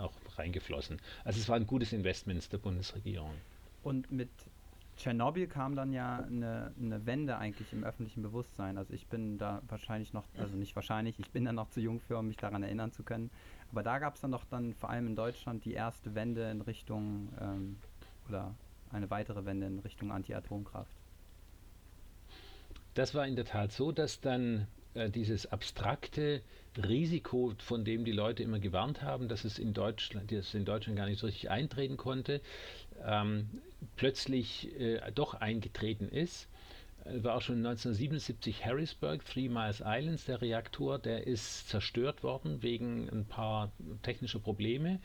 auch 0.00 0.12
reingeflossen. 0.38 1.00
Also 1.24 1.38
es 1.38 1.48
war 1.48 1.56
ein 1.56 1.66
gutes 1.66 1.92
Investment 1.92 2.50
der 2.50 2.58
Bundesregierung. 2.58 3.34
Und 3.82 4.10
mit 4.10 4.30
Tschernobyl 4.96 5.46
kam 5.46 5.76
dann 5.76 5.92
ja 5.92 6.18
eine, 6.18 6.72
eine 6.80 7.04
Wende 7.04 7.36
eigentlich 7.36 7.72
im 7.72 7.84
öffentlichen 7.84 8.22
Bewusstsein. 8.22 8.78
Also 8.78 8.94
ich 8.94 9.06
bin 9.06 9.36
da 9.36 9.60
wahrscheinlich 9.68 10.12
noch, 10.12 10.24
also 10.38 10.56
nicht 10.56 10.74
wahrscheinlich, 10.74 11.18
ich 11.18 11.30
bin 11.30 11.44
da 11.44 11.52
noch 11.52 11.68
zu 11.68 11.80
jung 11.80 12.00
für, 12.00 12.16
um 12.18 12.28
mich 12.28 12.36
daran 12.38 12.62
erinnern 12.62 12.92
zu 12.92 13.02
können. 13.02 13.30
Aber 13.70 13.82
da 13.82 13.98
gab 13.98 14.14
es 14.14 14.22
dann 14.22 14.32
doch 14.32 14.44
dann 14.44 14.74
vor 14.74 14.90
allem 14.90 15.06
in 15.06 15.16
Deutschland 15.16 15.64
die 15.64 15.74
erste 15.74 16.14
Wende 16.14 16.50
in 16.50 16.62
Richtung 16.62 17.28
ähm, 17.40 17.76
oder 18.28 18.54
eine 18.90 19.10
weitere 19.10 19.44
Wende 19.44 19.66
in 19.66 19.78
Richtung 19.80 20.12
Anti-Atomkraft. 20.12 20.96
Das 22.94 23.14
war 23.14 23.26
in 23.26 23.36
der 23.36 23.44
Tat 23.44 23.72
so, 23.72 23.92
dass 23.92 24.20
dann 24.20 24.66
äh, 24.96 25.10
dieses 25.10 25.46
abstrakte 25.46 26.42
Risiko, 26.76 27.52
von 27.58 27.84
dem 27.84 28.04
die 28.04 28.12
Leute 28.12 28.42
immer 28.42 28.58
gewarnt 28.58 29.02
haben, 29.02 29.28
dass 29.28 29.44
es 29.44 29.58
in 29.58 29.72
Deutschland, 29.72 30.30
dass 30.32 30.54
in 30.54 30.64
Deutschland 30.64 30.98
gar 30.98 31.06
nicht 31.06 31.18
so 31.18 31.26
richtig 31.26 31.50
eintreten 31.50 31.96
konnte, 31.96 32.40
ähm, 33.04 33.48
plötzlich 33.96 34.78
äh, 34.78 35.00
doch 35.14 35.34
eingetreten 35.34 36.08
ist. 36.08 36.48
Äh, 37.04 37.22
war 37.22 37.36
auch 37.36 37.42
schon 37.42 37.58
1977 37.58 38.64
Harrisburg, 38.64 39.24
Three 39.24 39.48
Miles 39.48 39.82
Islands, 39.84 40.24
der 40.26 40.40
Reaktor, 40.42 40.98
der 40.98 41.26
ist 41.26 41.68
zerstört 41.68 42.22
worden 42.22 42.62
wegen 42.62 43.08
ein 43.10 43.24
paar 43.24 43.72
technischer 44.02 44.40
Probleme. 44.40 45.00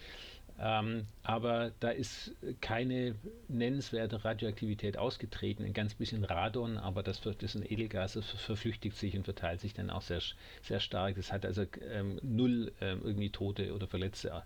Ähm, 0.63 1.07
aber 1.23 1.71
da 1.79 1.89
ist 1.89 2.35
keine 2.61 3.15
nennenswerte 3.47 4.23
Radioaktivität 4.23 4.95
ausgetreten, 4.95 5.65
ein 5.65 5.73
ganz 5.73 5.95
bisschen 5.95 6.23
Radon, 6.23 6.77
aber 6.77 7.01
das, 7.01 7.19
das 7.19 7.55
ein 7.55 7.65
Edelgas, 7.65 8.13
das 8.13 8.29
verflüchtigt 8.29 8.95
sich 8.95 9.17
und 9.17 9.23
verteilt 9.23 9.59
sich 9.59 9.73
dann 9.73 9.89
auch 9.89 10.03
sehr, 10.03 10.21
sehr 10.61 10.79
stark. 10.79 11.15
Das 11.15 11.31
hat 11.31 11.45
also 11.47 11.65
ähm, 11.91 12.19
null 12.21 12.71
ähm, 12.79 13.01
irgendwie 13.03 13.31
Tote 13.31 13.73
oder 13.73 13.87
Verletzte 13.87 14.43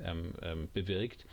ähm, 0.00 0.32
ähm, 0.40 0.68
bewirkt. 0.72 1.26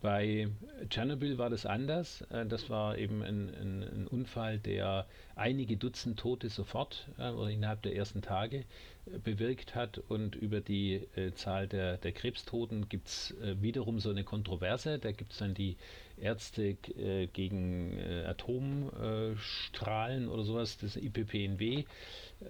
Bei 0.00 0.48
Tschernobyl 0.88 1.36
war 1.36 1.50
das 1.50 1.66
anders. 1.66 2.22
Äh, 2.30 2.46
das 2.46 2.70
war 2.70 2.96
eben 2.96 3.22
ein, 3.22 3.54
ein, 3.54 3.82
ein 3.82 4.06
Unfall, 4.06 4.58
der 4.58 5.06
einige 5.34 5.76
Dutzend 5.76 6.18
Tote 6.18 6.48
sofort 6.48 7.08
äh, 7.18 7.30
oder 7.30 7.50
innerhalb 7.50 7.82
der 7.82 7.96
ersten 7.96 8.22
Tage 8.22 8.64
bewirkt 9.22 9.74
hat. 9.74 9.98
Und 9.98 10.34
über 10.34 10.60
die 10.60 11.02
Zahl 11.34 11.68
der, 11.68 11.98
der 11.98 12.12
Krebstoten 12.12 12.88
gibt 12.88 13.08
es 13.08 13.34
wiederum 13.60 14.00
so 14.00 14.10
eine 14.10 14.24
Kontroverse. 14.24 14.98
Da 14.98 15.12
gibt 15.12 15.32
es 15.32 15.38
dann 15.38 15.54
die 15.54 15.76
Ärzte 16.16 16.76
äh, 16.96 17.26
gegen 17.26 17.98
äh, 17.98 18.24
Atomstrahlen 18.24 20.28
oder 20.28 20.44
sowas, 20.44 20.78
das 20.78 20.96
IPPNW, 20.96 21.84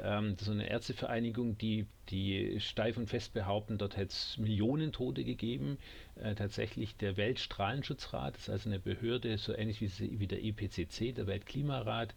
ähm, 0.03 0.37
ist 0.39 0.49
eine 0.49 0.69
Ärztevereinigung, 0.69 1.57
die, 1.57 1.87
die 2.11 2.61
steif 2.61 2.97
und 2.97 3.09
fest 3.09 3.33
behaupten, 3.33 3.79
dort 3.79 3.97
hätte 3.97 4.13
es 4.13 4.37
Millionen 4.39 4.93
Tote 4.93 5.25
gegeben. 5.25 5.79
Äh, 6.17 6.35
tatsächlich 6.35 6.97
der 6.97 7.17
Weltstrahlenschutzrat, 7.17 8.35
das 8.35 8.43
ist 8.43 8.51
also 8.51 8.69
eine 8.69 8.81
Behörde, 8.81 9.39
so 9.39 9.55
ähnlich 9.55 9.81
wie, 9.81 10.21
wie 10.21 10.27
der 10.27 10.45
IPCC, 10.45 11.15
der 11.15 11.27
Weltklimarat, 11.27 12.15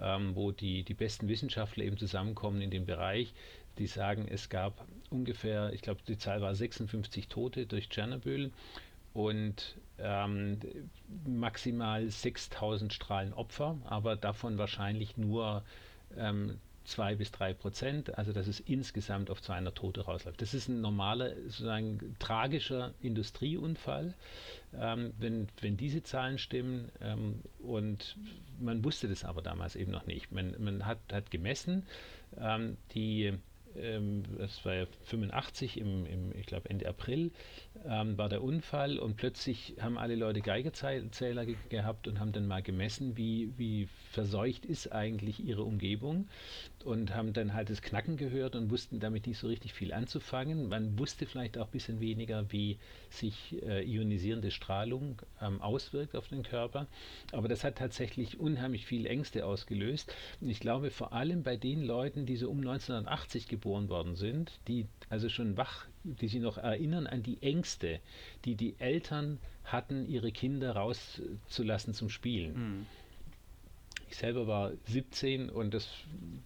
ähm, 0.00 0.34
wo 0.34 0.52
die, 0.52 0.82
die 0.84 0.94
besten 0.94 1.28
Wissenschaftler 1.28 1.84
eben 1.84 1.98
zusammenkommen 1.98 2.60
in 2.60 2.70
dem 2.70 2.86
Bereich, 2.86 3.34
die 3.78 3.86
sagen, 3.86 4.26
es 4.28 4.48
gab 4.48 4.86
ungefähr, 5.10 5.72
ich 5.72 5.82
glaube, 5.82 6.00
die 6.06 6.18
Zahl 6.18 6.40
war 6.40 6.54
56 6.54 7.28
Tote 7.28 7.66
durch 7.66 7.88
Tschernobyl 7.88 8.52
und 9.14 9.76
ähm, 9.98 10.58
maximal 11.26 12.08
6000 12.08 12.92
Strahlenopfer, 12.92 13.78
aber 13.84 14.16
davon 14.16 14.58
wahrscheinlich 14.58 15.16
nur 15.16 15.62
ähm, 16.16 16.58
2 16.84 17.16
bis 17.16 17.30
3 17.32 17.54
Prozent, 17.54 18.18
also 18.18 18.32
dass 18.32 18.46
es 18.46 18.60
insgesamt 18.60 19.30
auf 19.30 19.40
200 19.42 19.74
Tote 19.74 20.02
rausläuft. 20.02 20.40
Das 20.40 20.54
ist 20.54 20.68
ein 20.68 20.80
normaler, 20.80 21.34
sozusagen 21.44 22.16
tragischer 22.18 22.94
Industrieunfall, 23.00 24.14
ähm, 24.74 25.12
wenn, 25.18 25.48
wenn 25.60 25.76
diese 25.76 26.02
Zahlen 26.02 26.38
stimmen. 26.38 26.90
Ähm, 27.00 27.42
und 27.58 28.16
man 28.58 28.84
wusste 28.84 29.08
das 29.08 29.24
aber 29.24 29.42
damals 29.42 29.76
eben 29.76 29.92
noch 29.92 30.06
nicht. 30.06 30.32
Man, 30.32 30.54
man 30.58 30.86
hat, 30.86 30.98
hat 31.12 31.30
gemessen, 31.30 31.86
ähm, 32.38 32.76
die 32.94 33.32
ähm, 33.76 34.22
das 34.38 34.64
war 34.64 34.74
ja 34.74 34.86
85, 35.04 35.78
im, 35.78 36.06
im 36.06 36.32
ich 36.38 36.46
glaube 36.46 36.68
Ende 36.70 36.88
April, 36.88 37.30
ähm, 37.86 38.16
war 38.18 38.28
der 38.28 38.42
Unfall 38.42 38.98
und 38.98 39.16
plötzlich 39.16 39.76
haben 39.80 39.98
alle 39.98 40.14
Leute 40.14 40.40
Geigerzähler 40.40 41.46
ge 41.46 41.56
gehabt 41.68 42.06
und 42.08 42.20
haben 42.20 42.32
dann 42.32 42.46
mal 42.46 42.62
gemessen, 42.62 43.16
wie, 43.16 43.52
wie 43.56 43.88
verseucht 44.10 44.64
ist 44.64 44.92
eigentlich 44.92 45.44
ihre 45.44 45.62
Umgebung 45.62 46.28
und 46.84 47.14
haben 47.14 47.32
dann 47.32 47.54
halt 47.54 47.70
das 47.70 47.82
Knacken 47.82 48.16
gehört 48.16 48.56
und 48.56 48.70
wussten 48.70 49.00
damit 49.00 49.26
nicht 49.26 49.38
so 49.38 49.46
richtig 49.46 49.72
viel 49.72 49.92
anzufangen. 49.92 50.68
Man 50.68 50.98
wusste 50.98 51.26
vielleicht 51.26 51.58
auch 51.58 51.66
ein 51.66 51.72
bisschen 51.72 52.00
weniger, 52.00 52.50
wie 52.52 52.78
sich 53.10 53.62
äh, 53.62 53.84
ionisierende 53.84 54.50
Strahlung 54.50 55.20
ähm, 55.40 55.60
auswirkt 55.60 56.16
auf 56.16 56.28
den 56.28 56.42
Körper. 56.42 56.86
Aber 57.32 57.48
das 57.48 57.64
hat 57.64 57.76
tatsächlich 57.76 58.38
unheimlich 58.38 58.86
viel 58.86 59.06
Ängste 59.06 59.46
ausgelöst. 59.46 60.14
Und 60.40 60.50
ich 60.50 60.60
glaube 60.60 60.90
vor 60.90 61.12
allem 61.12 61.42
bei 61.42 61.56
den 61.56 61.82
Leuten, 61.82 62.26
die 62.26 62.36
so 62.36 62.50
um 62.50 62.58
1980 62.58 63.48
geboren 63.48 63.88
worden 63.88 64.16
sind, 64.16 64.60
die 64.68 64.86
also 65.08 65.28
schon 65.28 65.56
wach, 65.56 65.86
die 66.04 66.28
sich 66.28 66.40
noch 66.40 66.58
erinnern 66.58 67.06
an 67.06 67.22
die 67.22 67.42
Ängste, 67.42 67.61
die 68.44 68.54
die 68.54 68.74
Eltern 68.78 69.38
hatten, 69.64 70.06
ihre 70.08 70.32
Kinder 70.32 70.72
rauszulassen 70.72 71.94
zum 71.94 72.08
Spielen. 72.08 72.54
Mhm. 72.54 72.86
Ich 74.10 74.18
selber 74.18 74.46
war 74.46 74.72
17 74.88 75.48
und 75.48 75.72
das 75.72 75.88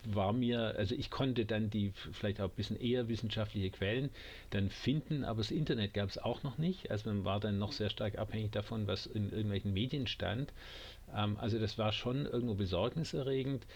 war 0.05 0.33
mir, 0.33 0.76
also 0.76 0.94
ich 0.94 1.11
konnte 1.11 1.44
dann 1.46 1.68
die 1.68 1.92
vielleicht 2.12 2.40
auch 2.40 2.48
ein 2.48 2.55
bisschen 2.55 2.79
eher 2.79 3.09
wissenschaftliche 3.09 3.70
Quellen 3.70 4.11
dann 4.50 4.70
finden, 4.70 5.24
aber 5.24 5.38
das 5.38 5.50
Internet 5.50 5.92
gab 5.92 6.09
es 6.09 6.16
auch 6.16 6.44
noch 6.44 6.59
nicht. 6.59 6.92
Also 6.92 7.11
man 7.11 7.24
war 7.24 7.40
dann 7.40 7.59
noch 7.59 7.72
sehr 7.72 7.90
stark 7.90 8.18
abhängig 8.18 8.52
davon, 8.52 8.87
was 8.87 9.07
in 9.07 9.31
irgendwelchen 9.31 9.72
Medien 9.72 10.07
stand. 10.07 10.52
Ähm, 11.12 11.37
also 11.40 11.59
das 11.59 11.76
war 11.76 11.90
schon 11.90 12.26
irgendwo 12.26 12.55
besorgniserregend. 12.55 13.66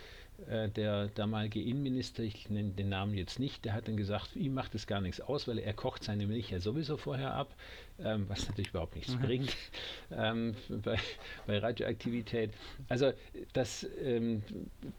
Äh, 0.48 0.68
der 0.70 1.08
damalige 1.08 1.60
Innenminister, 1.60 2.22
ich 2.22 2.48
nenne 2.48 2.70
den 2.70 2.88
Namen 2.88 3.14
jetzt 3.14 3.38
nicht, 3.38 3.64
der 3.64 3.74
hat 3.74 3.88
dann 3.88 3.96
gesagt, 3.96 4.36
ihm 4.36 4.54
macht 4.54 4.74
es 4.74 4.86
gar 4.86 5.00
nichts 5.00 5.20
aus, 5.20 5.46
weil 5.46 5.58
er 5.58 5.74
kocht 5.74 6.04
seine 6.04 6.26
Milch 6.26 6.50
ja 6.50 6.60
sowieso 6.60 6.96
vorher 6.96 7.34
ab, 7.34 7.54
ähm, 7.98 8.26
was 8.28 8.48
natürlich 8.48 8.70
überhaupt 8.70 8.96
nichts 8.96 9.14
mhm. 9.14 9.20
bringt 9.20 9.56
ähm, 10.10 10.54
bei, 10.68 10.98
bei, 11.46 11.58
Radioaktivität. 11.58 12.52
Also 12.88 13.12
das, 13.52 13.86
ähm, 14.02 14.42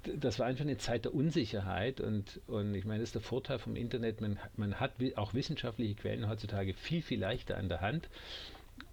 das 0.03 0.39
war 0.39 0.45
einfach 0.45 0.65
eine 0.65 0.77
Zeit 0.77 1.05
der 1.05 1.13
Unsicherheit 1.13 2.01
und, 2.01 2.39
und 2.47 2.75
ich 2.75 2.85
meine, 2.85 2.99
das 2.99 3.09
ist 3.09 3.15
der 3.15 3.21
Vorteil 3.21 3.59
vom 3.59 3.75
Internet, 3.75 4.21
man, 4.21 4.37
man 4.57 4.79
hat 4.79 4.93
auch 5.15 5.33
wissenschaftliche 5.33 5.95
Quellen 5.95 6.29
heutzutage 6.29 6.73
viel, 6.73 7.01
viel 7.01 7.19
leichter 7.19 7.57
an 7.57 7.69
der 7.69 7.81
Hand. 7.81 8.09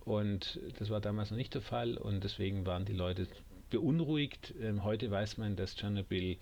Und 0.05 0.59
das 0.79 0.89
war 0.89 1.01
damals 1.01 1.31
noch 1.31 1.37
nicht 1.37 1.55
der 1.55 1.61
Fall 1.61 1.99
und 1.99 2.25
deswegen 2.25 2.65
waren 2.65 2.87
die 2.87 2.95
Leute 2.95 3.27
beunruhigt. 3.71 4.55
Ähm, 4.61 4.85
heute 4.85 5.11
weiß 5.11 5.39
man, 5.39 5.57
dass 5.57 5.77
Tschernobyl 5.77 6.37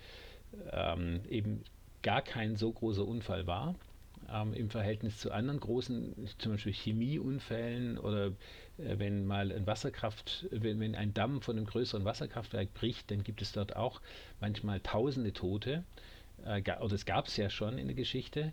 ähm, 0.72 1.20
eben 1.28 1.62
gar 2.02 2.22
kein 2.22 2.56
so 2.56 2.72
großer 2.72 3.06
Unfall 3.06 3.46
war. 3.46 3.74
Ähm, 4.32 4.54
Im 4.54 4.70
Verhältnis 4.70 5.18
zu 5.18 5.30
anderen 5.30 5.60
großen, 5.60 6.28
zum 6.38 6.52
Beispiel 6.52 6.72
Chemieunfällen 6.72 7.98
oder 7.98 8.28
äh, 8.78 8.98
wenn 8.98 9.26
mal 9.26 9.52
ein 9.52 9.66
Wasserkraft, 9.66 10.46
wenn, 10.50 10.80
wenn 10.80 10.94
ein 10.94 11.14
Damm 11.14 11.42
von 11.42 11.56
einem 11.56 11.66
größeren 11.66 12.04
Wasserkraftwerk 12.04 12.72
bricht, 12.74 13.10
dann 13.10 13.22
gibt 13.22 13.42
es 13.42 13.52
dort 13.52 13.76
auch 13.76 14.00
manchmal 14.40 14.80
tausende 14.80 15.32
Tote. 15.32 15.84
Äh, 16.44 16.62
oder 16.80 16.96
gab 17.04 17.28
es 17.28 17.36
ja 17.36 17.50
schon 17.50 17.78
in 17.78 17.86
der 17.86 17.96
Geschichte. 17.96 18.52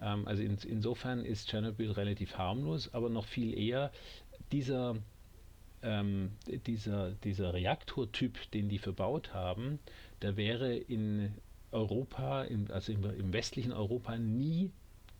Ähm, 0.00 0.26
also 0.26 0.42
in, 0.42 0.58
insofern 0.66 1.24
ist 1.24 1.48
Tschernobyl 1.48 1.92
relativ 1.92 2.36
harmlos, 2.36 2.92
aber 2.92 3.08
noch 3.08 3.26
viel 3.26 3.56
eher 3.56 3.92
dieser 4.52 4.96
ähm, 5.86 6.32
dieser, 6.66 7.12
dieser 7.12 7.54
Reaktortyp, 7.54 8.50
den 8.50 8.68
die 8.68 8.78
verbaut 8.78 9.32
haben, 9.32 9.78
der 10.20 10.36
wäre 10.36 10.74
in 10.74 11.32
Europa, 11.70 12.42
im, 12.44 12.70
also 12.70 12.92
im, 12.92 13.04
im, 13.04 13.32
westlichen 13.32 13.72
Europa 13.72 14.16
nie 14.16 14.70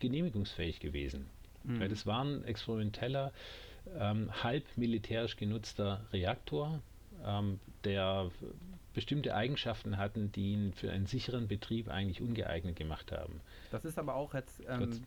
genehmigungsfähig 0.01 0.81
gewesen. 0.81 1.27
Mhm. 1.65 1.81
Weil 1.81 1.89
das 1.89 2.07
war 2.07 2.25
ein 2.25 2.45
experimenteller, 2.45 3.33
ähm, 3.99 4.31
halb 4.43 4.65
militärisch 4.77 5.37
genutzter 5.37 6.05
Reaktor, 6.13 6.81
ähm, 7.25 7.61
der 7.85 8.31
bestimmte 8.95 9.35
Eigenschaften 9.35 9.99
hatten, 9.99 10.33
die 10.33 10.53
ihn 10.53 10.73
für 10.73 10.91
einen 10.91 11.07
sicheren 11.07 11.47
Betrieb 11.49 11.89
eigentlich 11.89 12.21
ungeeignet 12.21 12.77
gemacht 12.77 13.13
haben. 13.13 13.41
Das 13.71 13.85
ist 13.85 13.99
aber 13.99 14.15
auch 14.15 14.35
jetzt 14.35 14.63
ähm, 14.69 15.03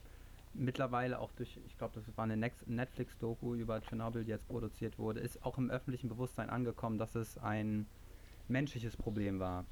mittlerweile 0.54 1.20
auch 1.20 1.32
durch, 1.34 1.60
ich 1.66 1.78
glaube, 1.78 1.94
das 1.96 2.18
war 2.18 2.24
eine 2.24 2.38
Netflix-Doku 2.38 3.56
über 3.56 3.82
Tschernobyl, 3.82 4.24
die 4.24 4.32
jetzt 4.32 4.48
produziert 4.48 4.98
wurde, 4.98 5.20
ist 5.20 5.44
auch 5.44 5.58
im 5.58 5.70
öffentlichen 5.70 6.10
Bewusstsein 6.10 6.50
angekommen, 6.50 6.98
dass 6.98 7.16
es 7.16 7.38
ein 7.38 7.86
menschliches 8.48 8.98
Problem 8.98 9.40
war. 9.40 9.66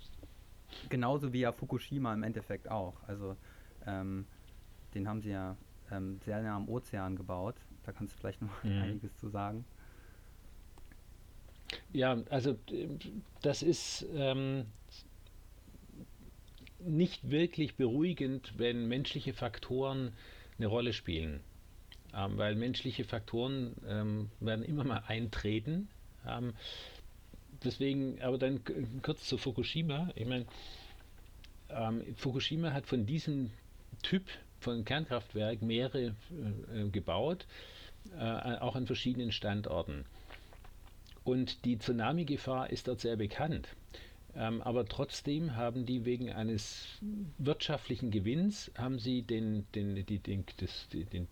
Genauso 0.90 1.34
wie 1.34 1.40
ja 1.42 1.52
Fukushima 1.52 2.14
im 2.14 2.24
Endeffekt 2.24 2.70
auch. 2.70 2.96
Also 3.08 3.36
ähm, 3.86 4.26
den 4.94 5.08
haben 5.08 5.22
sie 5.22 5.32
ja 5.32 5.56
ähm, 5.92 6.20
sehr 6.26 6.42
nah 6.42 6.56
am 6.56 6.70
Ozean 6.70 7.16
gebaut. 7.16 7.56
Da 7.84 7.92
kannst 7.92 8.16
du 8.16 8.20
vielleicht 8.20 8.42
noch 8.42 8.64
mhm. 8.64 8.82
einiges 8.82 9.16
zu 9.18 9.30
sagen. 9.30 9.66
Ja, 11.92 12.22
also 12.30 12.58
das 13.42 13.64
ist 13.64 14.06
ähm, 14.14 14.66
nicht 16.80 17.30
wirklich 17.30 17.76
beruhigend, 17.76 18.54
wenn 18.58 18.88
menschliche 18.88 19.34
Faktoren 19.34 20.14
eine 20.58 20.68
Rolle 20.68 20.94
spielen. 20.94 21.42
Ähm, 22.14 22.38
weil 22.38 22.56
menschliche 22.56 23.04
Faktoren 23.04 23.76
ähm, 23.88 24.30
werden 24.40 24.64
immer 24.64 24.84
mal 24.84 25.04
eintreten. 25.08 25.90
Ähm, 26.26 26.54
deswegen, 27.64 28.22
aber 28.22 28.38
dann 28.38 28.62
kurz 29.02 29.26
zu 29.26 29.38
Fukushima. 29.38 30.10
Ich 30.16 30.26
meine, 30.26 30.46
ähm, 31.70 32.04
Fukushima 32.16 32.72
hat 32.74 32.86
von 32.86 33.06
diesem 33.06 33.52
Typ 34.04 34.24
von 34.60 34.86
Kernkraftwerk 34.86 35.62
mehrere 35.62 36.16
äh, 36.74 36.90
gebaut, 36.92 37.46
äh, 38.18 38.58
auch 38.58 38.76
an 38.76 38.88
verschiedenen 38.88 39.32
Standorten. 39.32 40.06
Und 41.24 41.66
die 41.66 41.78
Tsunami-Gefahr 41.78 42.70
ist 42.70 42.88
dort 42.88 43.02
sehr 43.02 43.18
bekannt. 43.18 43.68
Ähm, 44.38 44.62
aber 44.62 44.86
trotzdem 44.86 45.56
haben 45.56 45.86
die 45.86 46.06
wegen 46.06 46.32
eines 46.32 46.88
wirtschaftlichen 47.40 48.12
Gewinns, 48.12 48.72
haben 48.78 49.00
sie 49.00 49.24
den, 49.24 49.66
den, 49.74 50.06
die, 50.06 50.20
den, 50.20 50.46
das, 50.58 50.88
den 50.90 51.28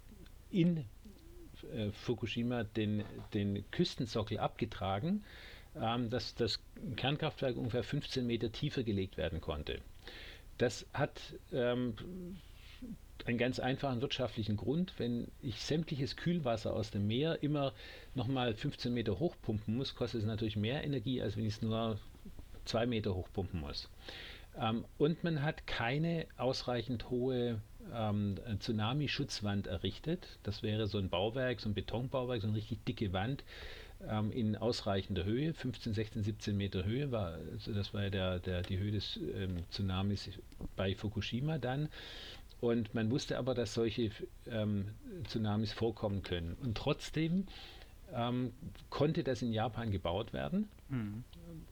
in 0.50 0.86
äh, 1.74 1.92
Fukushima 1.92 2.64
den, 2.64 3.04
den 3.34 3.64
Küstensockel 3.70 4.40
abgetragen, 4.40 5.24
ähm, 5.80 6.10
dass 6.10 6.34
das 6.34 6.60
Kernkraftwerk 6.96 7.58
ungefähr 7.58 7.84
15 7.84 8.26
Meter 8.26 8.52
tiefer 8.52 8.84
gelegt 8.84 9.18
werden 9.18 9.40
konnte. 9.40 9.82
Das 10.58 10.88
hat 10.92 11.22
ähm, 11.52 11.94
einen 13.26 13.38
ganz 13.38 13.60
einfachen 13.60 14.02
wirtschaftlichen 14.02 14.58
Grund. 14.58 14.94
Wenn 14.98 15.28
ich 15.44 15.62
sämtliches 15.62 16.16
Kühlwasser 16.16 16.74
aus 16.74 16.90
dem 16.90 17.06
Meer 17.06 17.44
immer 17.44 17.74
nochmal 18.16 18.56
15 18.56 18.92
Meter 18.92 19.20
hochpumpen 19.20 19.76
muss, 19.76 19.94
kostet 19.94 20.22
es 20.22 20.28
natürlich 20.28 20.56
mehr 20.56 20.84
Energie, 20.84 21.22
als 21.22 21.38
wenn 21.38 21.46
ich 21.46 21.56
es 21.56 21.62
nur 21.62 22.00
zwei 22.66 22.86
Meter 22.86 23.16
hoch 23.16 23.28
pumpen 23.34 23.62
muss. 23.62 23.90
Ähm, 24.60 24.86
und 24.98 25.24
man 25.24 25.42
hat 25.42 25.68
keine 25.68 26.28
ausreichend 26.38 27.10
hohe 27.10 27.60
ähm, 27.94 28.38
Tsunami-Schutzwand 28.60 29.68
errichtet. 29.68 30.40
Das 30.44 30.64
wäre 30.64 30.88
so 30.88 30.98
ein 30.98 31.10
Bauwerk, 31.10 31.60
so 31.60 31.70
ein 31.70 31.74
Betonbauwerk, 31.74 32.42
so 32.42 32.48
eine 32.48 32.56
richtig 32.58 32.84
dicke 32.86 33.14
Wand 33.14 33.44
ähm, 34.10 34.32
in 34.32 34.56
ausreichender 34.56 35.24
Höhe, 35.24 35.54
15, 35.54 35.94
16, 35.94 36.24
17 36.24 36.58
Meter 36.58 36.84
Höhe 36.84 37.12
war, 37.12 37.38
also 37.52 37.74
das 37.74 37.94
war 37.94 38.04
ja 38.04 38.10
der, 38.10 38.40
der, 38.40 38.62
die 38.62 38.78
Höhe 38.78 38.92
des 38.92 39.18
ähm, 39.36 39.64
Tsunamis 39.72 40.30
bei 40.76 40.96
Fukushima 40.96 41.58
dann. 41.58 41.90
Und 42.62 42.94
man 42.94 43.12
wusste 43.12 43.38
aber, 43.38 43.54
dass 43.54 43.74
solche 43.74 44.12
ähm, 44.50 44.88
Tsunamis 45.28 45.72
vorkommen 45.72 46.24
können. 46.24 46.56
Und 46.64 46.78
trotzdem 46.78 47.46
ähm, 48.14 48.54
konnte 48.90 49.24
das 49.24 49.42
in 49.42 49.52
Japan 49.52 49.92
gebaut 49.92 50.34
werden. 50.34 50.70
Mhm. 50.90 51.24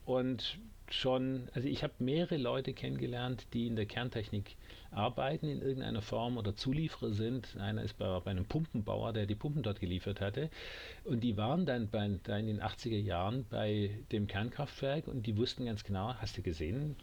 Und 0.04 0.58
schon, 0.90 1.48
also 1.54 1.68
ich 1.68 1.82
habe 1.82 1.94
mehrere 1.98 2.36
Leute 2.36 2.72
kennengelernt, 2.72 3.46
die 3.52 3.66
in 3.66 3.76
der 3.76 3.86
Kerntechnik 3.86 4.56
arbeiten 4.90 5.48
in 5.48 5.60
irgendeiner 5.60 6.02
Form 6.02 6.36
oder 6.36 6.54
Zulieferer 6.54 7.12
sind. 7.12 7.56
Einer 7.56 7.82
ist 7.82 7.98
bei, 7.98 8.20
bei 8.20 8.30
einem 8.30 8.44
Pumpenbauer, 8.44 9.12
der 9.12 9.26
die 9.26 9.34
Pumpen 9.34 9.62
dort 9.62 9.80
geliefert 9.80 10.20
hatte. 10.20 10.50
Und 11.04 11.20
die 11.20 11.36
waren 11.36 11.66
dann 11.66 11.88
bei, 11.88 12.18
da 12.22 12.36
in 12.36 12.46
den 12.46 12.60
80er 12.60 12.98
Jahren 12.98 13.44
bei 13.48 13.90
dem 14.12 14.26
Kernkraftwerk 14.26 15.08
und 15.08 15.26
die 15.26 15.36
wussten 15.36 15.66
ganz 15.66 15.84
genau, 15.84 16.14
hast 16.14 16.36
du 16.36 16.42
gesehen, 16.42 16.96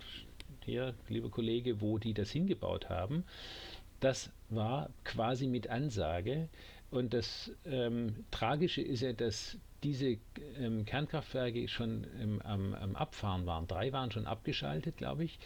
hier, 0.63 0.93
lieber 1.09 1.29
Kollege, 1.29 1.81
wo 1.81 1.97
die 1.97 2.13
das 2.13 2.31
hingebaut 2.31 2.89
haben. 2.89 3.23
Das 3.99 4.31
war 4.49 4.89
quasi 5.03 5.47
mit 5.47 5.69
Ansage. 5.69 6.49
Und 6.91 7.13
das 7.13 7.51
ähm, 7.65 8.25
Tragische 8.31 8.81
ist 8.81 9.01
ja, 9.01 9.13
dass 9.13 9.57
diese 9.83 10.17
ähm, 10.59 10.85
Kernkraftwerke 10.85 11.67
schon 11.67 12.05
ähm, 12.19 12.41
am, 12.43 12.73
am, 12.73 12.95
Abfahren 12.95 13.45
waren. 13.45 13.67
Drei 13.67 13.91
waren 13.91 14.11
schon 14.11 14.27
abgeschaltet, 14.27 14.97
glaube 14.97 15.23
ich. 15.23 15.39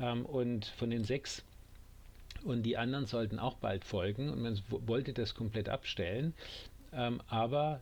Ähm, 0.00 0.26
und 0.26 0.66
von 0.66 0.90
den 0.90 1.04
sechs 1.04 1.44
und 2.44 2.62
die 2.62 2.76
anderen 2.76 3.06
sollten 3.06 3.38
auch 3.38 3.56
bald 3.56 3.84
folgen 3.84 4.30
und 4.30 4.42
man 4.42 4.60
wollte 4.68 5.12
das 5.12 5.34
komplett 5.34 5.68
abstellen. 5.68 6.34
Ähm, 6.92 7.20
aber 7.28 7.80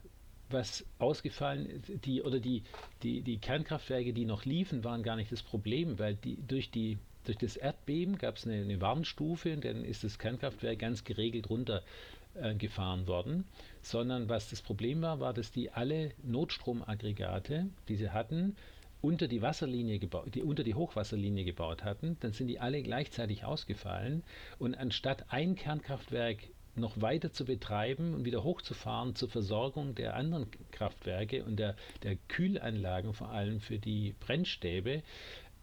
was 0.49 0.85
ausgefallen, 0.99 1.83
die 2.05 2.23
oder 2.23 2.39
die, 2.39 2.63
die, 3.03 3.21
die 3.21 3.39
Kernkraftwerke, 3.39 4.13
die 4.13 4.25
noch 4.25 4.45
liefen, 4.45 4.85
waren 4.85 5.03
gar 5.03 5.17
nicht 5.17 5.33
das 5.33 5.43
Problem, 5.43 5.99
weil 5.99 6.15
die 6.15 6.39
durch 6.47 6.71
die 6.71 6.99
durch 7.25 7.39
das 7.39 7.57
Erdbeben 7.57 8.19
gab 8.19 8.37
es 8.37 8.47
eine, 8.47 8.55
eine, 8.55 8.81
Warnstufe 8.81 9.53
und 9.53 9.65
dann 9.65 9.85
ist 9.85 10.05
das 10.05 10.17
Kernkraftwerk 10.17 10.79
ganz 10.79 11.03
geregelt 11.03 11.51
runtergefahren 11.51 13.03
äh, 13.03 13.07
worden. 13.09 13.45
Sondern 13.87 14.29
was 14.29 14.51
das 14.51 14.63
Problem 14.63 15.01
war, 15.01 15.21
war, 15.21 15.33
dass 15.33 15.53
die 15.53 15.71
alle 15.71 16.11
Notstromaggregate, 16.25 17.69
die 17.87 17.95
sie 17.95 18.11
hatten, 18.11 18.57
unter 19.01 19.29
die 19.29 19.43
Wasserlinie 19.43 20.01
gebaut, 20.01 20.35
die 20.35 20.43
unter 20.43 20.65
die 20.65 20.75
Hochwasserlinie 20.75 21.45
gebaut 21.45 21.85
hatten, 21.85 22.17
dann 22.19 22.33
sind 22.33 22.49
die 22.49 22.59
alle 22.59 22.83
gleichzeitig 22.83 23.45
ausgefallen. 23.45 24.25
Und 24.59 24.77
anstatt 24.77 25.33
ein 25.33 25.55
Kernkraftwerk 25.55 26.49
noch 26.75 27.01
weiter 27.01 27.33
zu 27.33 27.45
betreiben 27.45 28.13
und 28.13 28.25
wieder 28.25 28.43
hochzufahren 28.43 29.15
zur 29.15 29.29
Versorgung 29.29 29.95
der 29.95 30.17
anderen 30.17 30.49
Kraftwerke 30.73 31.45
und 31.45 31.57
der, 31.57 31.77
der 32.03 32.17
Kühlanlagen, 32.27 33.15
vor 33.15 33.31
allem 33.31 33.61
für 33.61 33.79
die 33.79 34.17
Brennstäbe, 34.19 35.05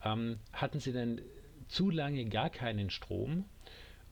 ähm, 0.06 0.38
hatten 0.54 0.80
sie 0.80 0.94
dann 0.94 1.20
zu 1.68 1.90
lange 1.90 2.24
gar 2.24 2.50
keinen 2.50 2.90
Strom. 2.90 3.44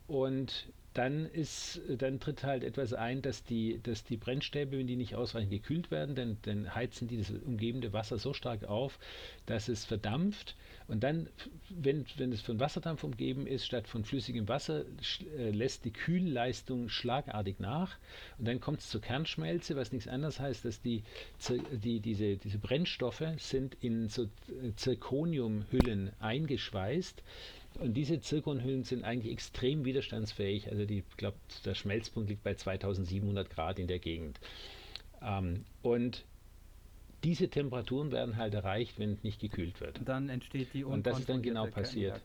Und 0.06 0.68
dann 0.94 1.26
ist, 1.26 1.80
dann 1.88 2.20
tritt 2.20 2.44
halt 2.44 2.64
etwas 2.64 2.94
ein, 2.94 3.22
dass 3.22 3.46
die, 3.46 3.80
dass 3.82 4.04
die 4.04 4.18
Brennstäbe, 4.18 4.78
wenn 4.78 4.88
die 4.88 4.98
nicht 4.98 5.16
ausreichend 5.16 5.52
gekühlt 5.52 5.90
werden, 5.90 6.16
dann, 6.16 6.38
dann 6.42 6.76
heizen 6.76 7.08
die 7.08 7.18
das 7.18 7.30
umgebende 7.30 7.94
Wasser 7.94 8.18
so 8.18 8.34
stark 8.34 8.66
auf, 8.66 9.00
dass 9.46 9.70
es 9.70 9.86
verdampft. 9.86 10.56
Und 10.88 11.02
dann, 11.02 11.30
wenn, 11.70 12.06
wenn 12.18 12.34
es 12.34 12.42
von 12.42 12.60
Wasserdampf 12.60 13.06
umgeben 13.06 13.48
ist, 13.48 13.66
statt 13.66 13.88
von 13.88 14.04
flüssigem 14.04 14.50
Wasser, 14.50 14.84
äh, 15.38 15.52
lässt 15.52 15.86
die 15.86 15.94
Kühlleistung 15.94 16.90
schlagartig 16.90 17.60
nach. 17.60 17.98
Und 18.38 18.48
dann 18.48 18.60
kommt 18.60 18.82
es 18.82 18.90
zur 18.90 19.00
Kernschmelze, 19.00 19.78
was 19.78 19.94
nichts 19.94 20.10
anderes 20.10 20.42
heißt, 20.42 20.66
dass 20.66 20.82
die, 20.82 21.04
die, 21.72 22.02
diese, 22.02 22.36
diese 22.36 22.58
Brennstoffe 22.58 23.24
sind 23.38 23.78
in 23.80 24.10
so 24.10 24.28
Zirconiumhüllen 24.76 26.12
eingeschweißt 26.20 27.24
und 27.80 27.94
diese 27.94 28.20
Zirkonhüllen 28.20 28.84
sind 28.84 29.04
eigentlich 29.04 29.32
extrem 29.32 29.86
widerstandsfähig. 29.86 30.70
Also 30.70 30.86
die, 30.86 31.00
ich 31.00 31.18
glaube, 31.18 31.38
der 31.66 31.76
Schmelzpunkt 31.76 32.30
liegt 32.30 32.44
bei 32.44 32.54
2700 32.54 33.50
Grad 33.50 33.80
in 33.80 33.88
der 33.88 34.00
Gegend. 34.00 34.40
Ähm, 35.22 35.66
und 35.82 36.26
diese 37.24 37.50
Temperaturen 37.50 38.12
werden 38.12 38.38
halt 38.38 38.54
erreicht, 38.54 39.00
wenn 39.00 39.18
nicht 39.24 39.40
gekühlt 39.40 39.80
wird. 39.80 40.00
Dann 40.06 40.30
entsteht 40.30 40.74
die 40.74 40.84
Und 40.84 41.06
das 41.06 41.20
ist 41.20 41.30
dann 41.30 41.42
genau 41.42 41.68
passiert. 41.68 42.22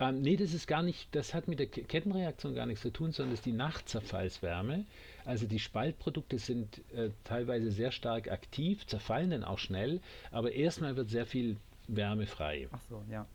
Ähm, 0.00 0.20
nee, 0.20 0.36
das 0.36 0.54
ist 0.54 0.68
gar 0.68 0.82
nicht, 0.82 1.12
das 1.14 1.34
hat 1.34 1.48
mit 1.48 1.58
der 1.58 1.66
Kettenreaktion 1.66 2.54
gar 2.54 2.66
nichts 2.66 2.82
zu 2.82 2.90
tun, 2.90 3.10
sondern 3.10 3.32
das 3.32 3.40
ist 3.40 3.46
die 3.46 3.52
Nachtzerfallswärme. 3.52 4.84
Also 5.24 5.46
die 5.46 5.58
Spaltprodukte 5.58 6.38
sind 6.38 6.80
äh, 6.92 7.10
teilweise 7.24 7.72
sehr 7.72 7.90
stark 7.90 8.30
aktiv, 8.30 8.86
zerfallen 8.86 9.30
dann 9.30 9.44
auch 9.44 9.58
schnell, 9.58 10.00
aber 10.30 10.52
erstmal 10.52 10.94
wird 10.96 11.10
sehr 11.10 11.26
viel 11.26 11.56
Wärme 11.88 12.26
frei. 12.26 12.68
Ach 12.70 12.80
so, 12.88 13.02
ja. 13.10 13.26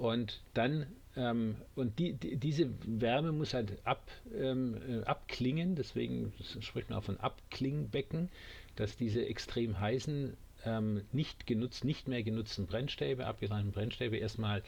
Und 0.00 0.40
dann, 0.54 0.86
ähm, 1.14 1.56
und 1.74 1.98
die, 1.98 2.14
die, 2.14 2.36
diese 2.36 2.70
Wärme 2.86 3.32
muss 3.32 3.52
halt 3.52 3.76
ab, 3.84 4.02
ähm, 4.34 4.78
äh, 4.88 5.04
abklingen, 5.04 5.76
deswegen 5.76 6.32
spricht 6.60 6.88
man 6.88 6.98
auch 6.98 7.04
von 7.04 7.20
Abklingbecken, 7.20 8.30
dass 8.76 8.96
diese 8.96 9.26
extrem 9.26 9.78
heißen, 9.78 10.34
ähm, 10.64 11.02
nicht 11.12 11.46
genutzt, 11.46 11.84
nicht 11.84 12.08
mehr 12.08 12.22
genutzten 12.22 12.66
Brennstäbe, 12.66 13.26
abgetrennten 13.26 13.72
Brennstäbe 13.72 14.16
erstmal 14.16 14.62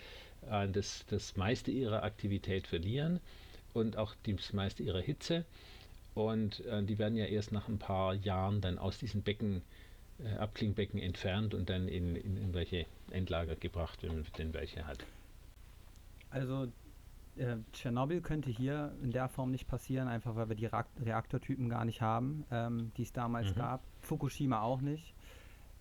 äh, 0.50 0.68
das, 0.68 1.06
das 1.08 1.34
meiste 1.34 1.70
ihrer 1.70 2.02
Aktivität 2.02 2.66
verlieren 2.66 3.18
und 3.72 3.96
auch 3.96 4.14
das 4.24 4.52
meiste 4.52 4.82
ihrer 4.82 5.00
Hitze. 5.00 5.46
Und 6.14 6.60
äh, 6.66 6.82
die 6.82 6.98
werden 6.98 7.16
ja 7.16 7.24
erst 7.24 7.52
nach 7.52 7.68
ein 7.68 7.78
paar 7.78 8.12
Jahren 8.12 8.60
dann 8.60 8.76
aus 8.76 8.98
diesen 8.98 9.22
Becken 9.22 9.62
äh, 10.22 10.36
Abklingbecken 10.36 11.00
entfernt 11.00 11.54
und 11.54 11.70
dann 11.70 11.88
in, 11.88 12.16
in, 12.16 12.36
in 12.36 12.52
welche 12.52 12.84
Endlager 13.10 13.56
gebracht, 13.56 14.02
wenn 14.02 14.16
man 14.16 14.26
denn 14.36 14.52
welche 14.52 14.86
hat. 14.86 14.98
Also 16.32 16.66
äh, 17.36 17.56
Tschernobyl 17.72 18.20
könnte 18.20 18.50
hier 18.50 18.94
in 19.02 19.12
der 19.12 19.28
Form 19.28 19.50
nicht 19.50 19.66
passieren, 19.66 20.08
einfach 20.08 20.34
weil 20.34 20.48
wir 20.48 20.56
die 20.56 20.66
Reaktortypen 20.66 21.68
gar 21.68 21.84
nicht 21.84 22.00
haben, 22.00 22.44
ähm, 22.50 22.92
die 22.96 23.02
es 23.02 23.12
damals 23.12 23.50
mhm. 23.50 23.58
gab. 23.58 23.82
Fukushima 24.00 24.60
auch 24.60 24.80
nicht. 24.80 25.14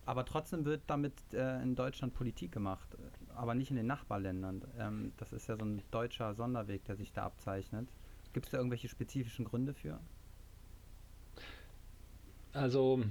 Aber 0.04 0.24
trotzdem 0.24 0.64
wird 0.64 0.82
damit 0.88 1.14
äh, 1.32 1.62
in 1.62 1.74
Deutschland 1.74 2.12
Politik 2.12 2.52
gemacht, 2.52 2.88
aber 3.34 3.54
nicht 3.54 3.70
in 3.70 3.76
den 3.76 3.86
Nachbarländern. 3.86 4.62
Ähm, 4.78 5.12
das 5.16 5.32
ist 5.32 5.48
ja 5.48 5.56
so 5.56 5.64
ein 5.64 5.82
deutscher 5.90 6.34
Sonderweg, 6.34 6.84
der 6.84 6.96
sich 6.96 7.12
da 7.12 7.22
abzeichnet. 7.22 7.88
Gibt 8.32 8.46
es 8.46 8.52
da 8.52 8.58
irgendwelche 8.58 8.88
spezifischen 8.88 9.44
Gründe 9.44 9.74
für? 9.74 10.00
Also 12.52 13.04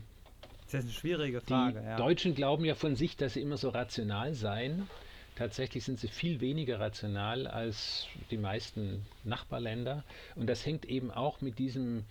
das 0.66 0.74
ist 0.74 0.86
eine 0.86 0.92
schwierige 0.92 1.42
Frage. 1.42 1.80
Die 1.80 1.86
ja. 1.86 1.98
Deutschen 1.98 2.36
glauben 2.36 2.66
ja 2.66 2.76
von 2.76 2.96
sich, 2.96 3.18
dass 3.18 3.34
sie 3.34 3.42
immer 3.42 3.58
so 3.58 3.70
rational 3.70 4.34
seien. 4.34 4.88
Tatsächlich 5.36 5.84
sind 5.86 6.00
sie 6.00 6.08
viel 6.08 6.42
weniger 6.42 6.80
rational 6.80 7.48
als 7.48 8.08
die 8.32 8.38
meisten 8.38 9.06
Nachbarländer. 9.24 10.04
Und 10.36 10.48
das 10.48 10.66
hängt 10.66 10.86
eben 10.86 11.10
auch 11.10 11.42
mit 11.42 11.58
diesem 11.58 12.04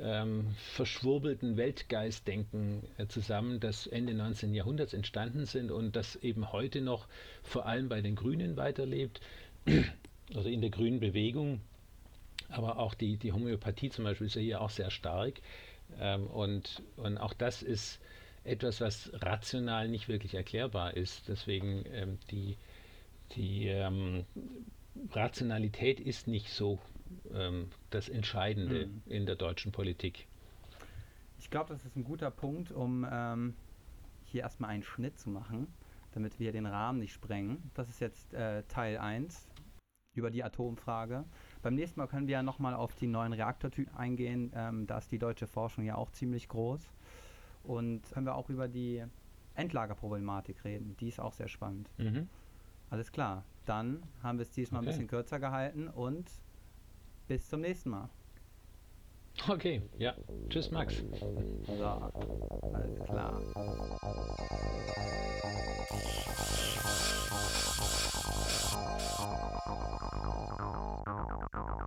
ähm, 0.00 0.54
verschwurbelten 0.56 1.56
Weltgeistdenken 1.56 2.82
äh, 2.96 3.06
zusammen, 3.06 3.60
das 3.60 3.86
Ende 3.86 4.14
19. 4.14 4.54
Jahrhunderts 4.54 4.94
entstanden 4.94 5.46
sind 5.46 5.70
und 5.70 5.94
das 5.96 6.16
eben 6.16 6.52
heute 6.52 6.80
noch 6.80 7.06
vor 7.42 7.66
allem 7.66 7.88
bei 7.88 8.00
den 8.00 8.14
Grünen 8.16 8.56
weiterlebt, 8.56 9.20
also 10.34 10.48
in 10.48 10.60
der 10.60 10.70
grünen 10.70 11.00
Bewegung. 11.00 11.60
Aber 12.48 12.78
auch 12.78 12.94
die, 12.94 13.16
die 13.16 13.32
Homöopathie 13.32 13.90
zum 13.90 14.04
Beispiel 14.04 14.26
ist 14.26 14.36
ja 14.36 14.42
hier 14.42 14.60
auch 14.60 14.70
sehr 14.70 14.90
stark. 14.90 15.40
Ähm, 16.00 16.26
und, 16.28 16.82
und 16.96 17.18
auch 17.18 17.32
das 17.34 17.62
ist 17.62 18.00
etwas, 18.44 18.80
was 18.80 19.10
rational 19.14 19.88
nicht 19.88 20.08
wirklich 20.08 20.34
erklärbar 20.34 20.96
ist. 20.96 21.28
Deswegen 21.28 21.84
ähm, 21.92 22.18
die, 22.30 22.56
die 23.32 23.68
ähm, 23.68 24.24
Rationalität 25.10 26.00
ist 26.00 26.28
nicht 26.28 26.50
so 26.50 26.78
ähm, 27.32 27.70
das 27.90 28.08
Entscheidende 28.08 28.86
mhm. 28.86 29.02
in 29.06 29.26
der 29.26 29.36
deutschen 29.36 29.72
Politik. 29.72 30.26
Ich 31.38 31.50
glaube, 31.50 31.72
das 31.72 31.84
ist 31.84 31.96
ein 31.96 32.04
guter 32.04 32.30
Punkt, 32.30 32.70
um 32.70 33.06
ähm, 33.10 33.54
hier 34.24 34.42
erstmal 34.42 34.70
einen 34.70 34.82
Schnitt 34.82 35.18
zu 35.18 35.30
machen, 35.30 35.66
damit 36.12 36.38
wir 36.38 36.52
den 36.52 36.66
Rahmen 36.66 37.00
nicht 37.00 37.12
sprengen. 37.12 37.70
Das 37.74 37.88
ist 37.88 38.00
jetzt 38.00 38.32
äh, 38.34 38.62
Teil 38.64 38.98
1 38.98 39.46
über 40.14 40.30
die 40.30 40.44
Atomfrage. 40.44 41.24
Beim 41.62 41.74
nächsten 41.74 42.00
Mal 42.00 42.06
können 42.06 42.28
wir 42.28 42.34
ja 42.34 42.42
nochmal 42.42 42.74
auf 42.74 42.94
die 42.94 43.06
neuen 43.06 43.32
Reaktortypen 43.32 43.94
eingehen. 43.94 44.52
Ähm, 44.54 44.86
da 44.86 44.98
ist 44.98 45.10
die 45.10 45.18
deutsche 45.18 45.46
Forschung 45.46 45.84
ja 45.84 45.96
auch 45.96 46.10
ziemlich 46.12 46.48
groß. 46.48 46.80
Und 47.64 48.02
können 48.12 48.26
wir 48.26 48.34
auch 48.34 48.50
über 48.50 48.68
die 48.68 49.04
Endlagerproblematik 49.54 50.64
reden. 50.64 50.96
Die 51.00 51.08
ist 51.08 51.20
auch 51.20 51.32
sehr 51.32 51.48
spannend. 51.48 51.90
Mhm. 51.98 52.28
Alles 52.90 53.10
klar. 53.10 53.44
Dann 53.64 54.02
haben 54.22 54.38
wir 54.38 54.42
es 54.42 54.50
diesmal 54.50 54.80
okay. 54.80 54.88
ein 54.88 54.92
bisschen 54.92 55.08
kürzer 55.08 55.40
gehalten 55.40 55.88
und 55.88 56.30
bis 57.26 57.48
zum 57.48 57.60
nächsten 57.60 57.90
Mal. 57.90 58.10
Okay, 59.48 59.82
ja. 59.98 60.14
Tschüss, 60.48 60.70
Max. 60.70 61.02
So, 61.66 61.84
alles 61.84 63.02
klar. 63.04 63.40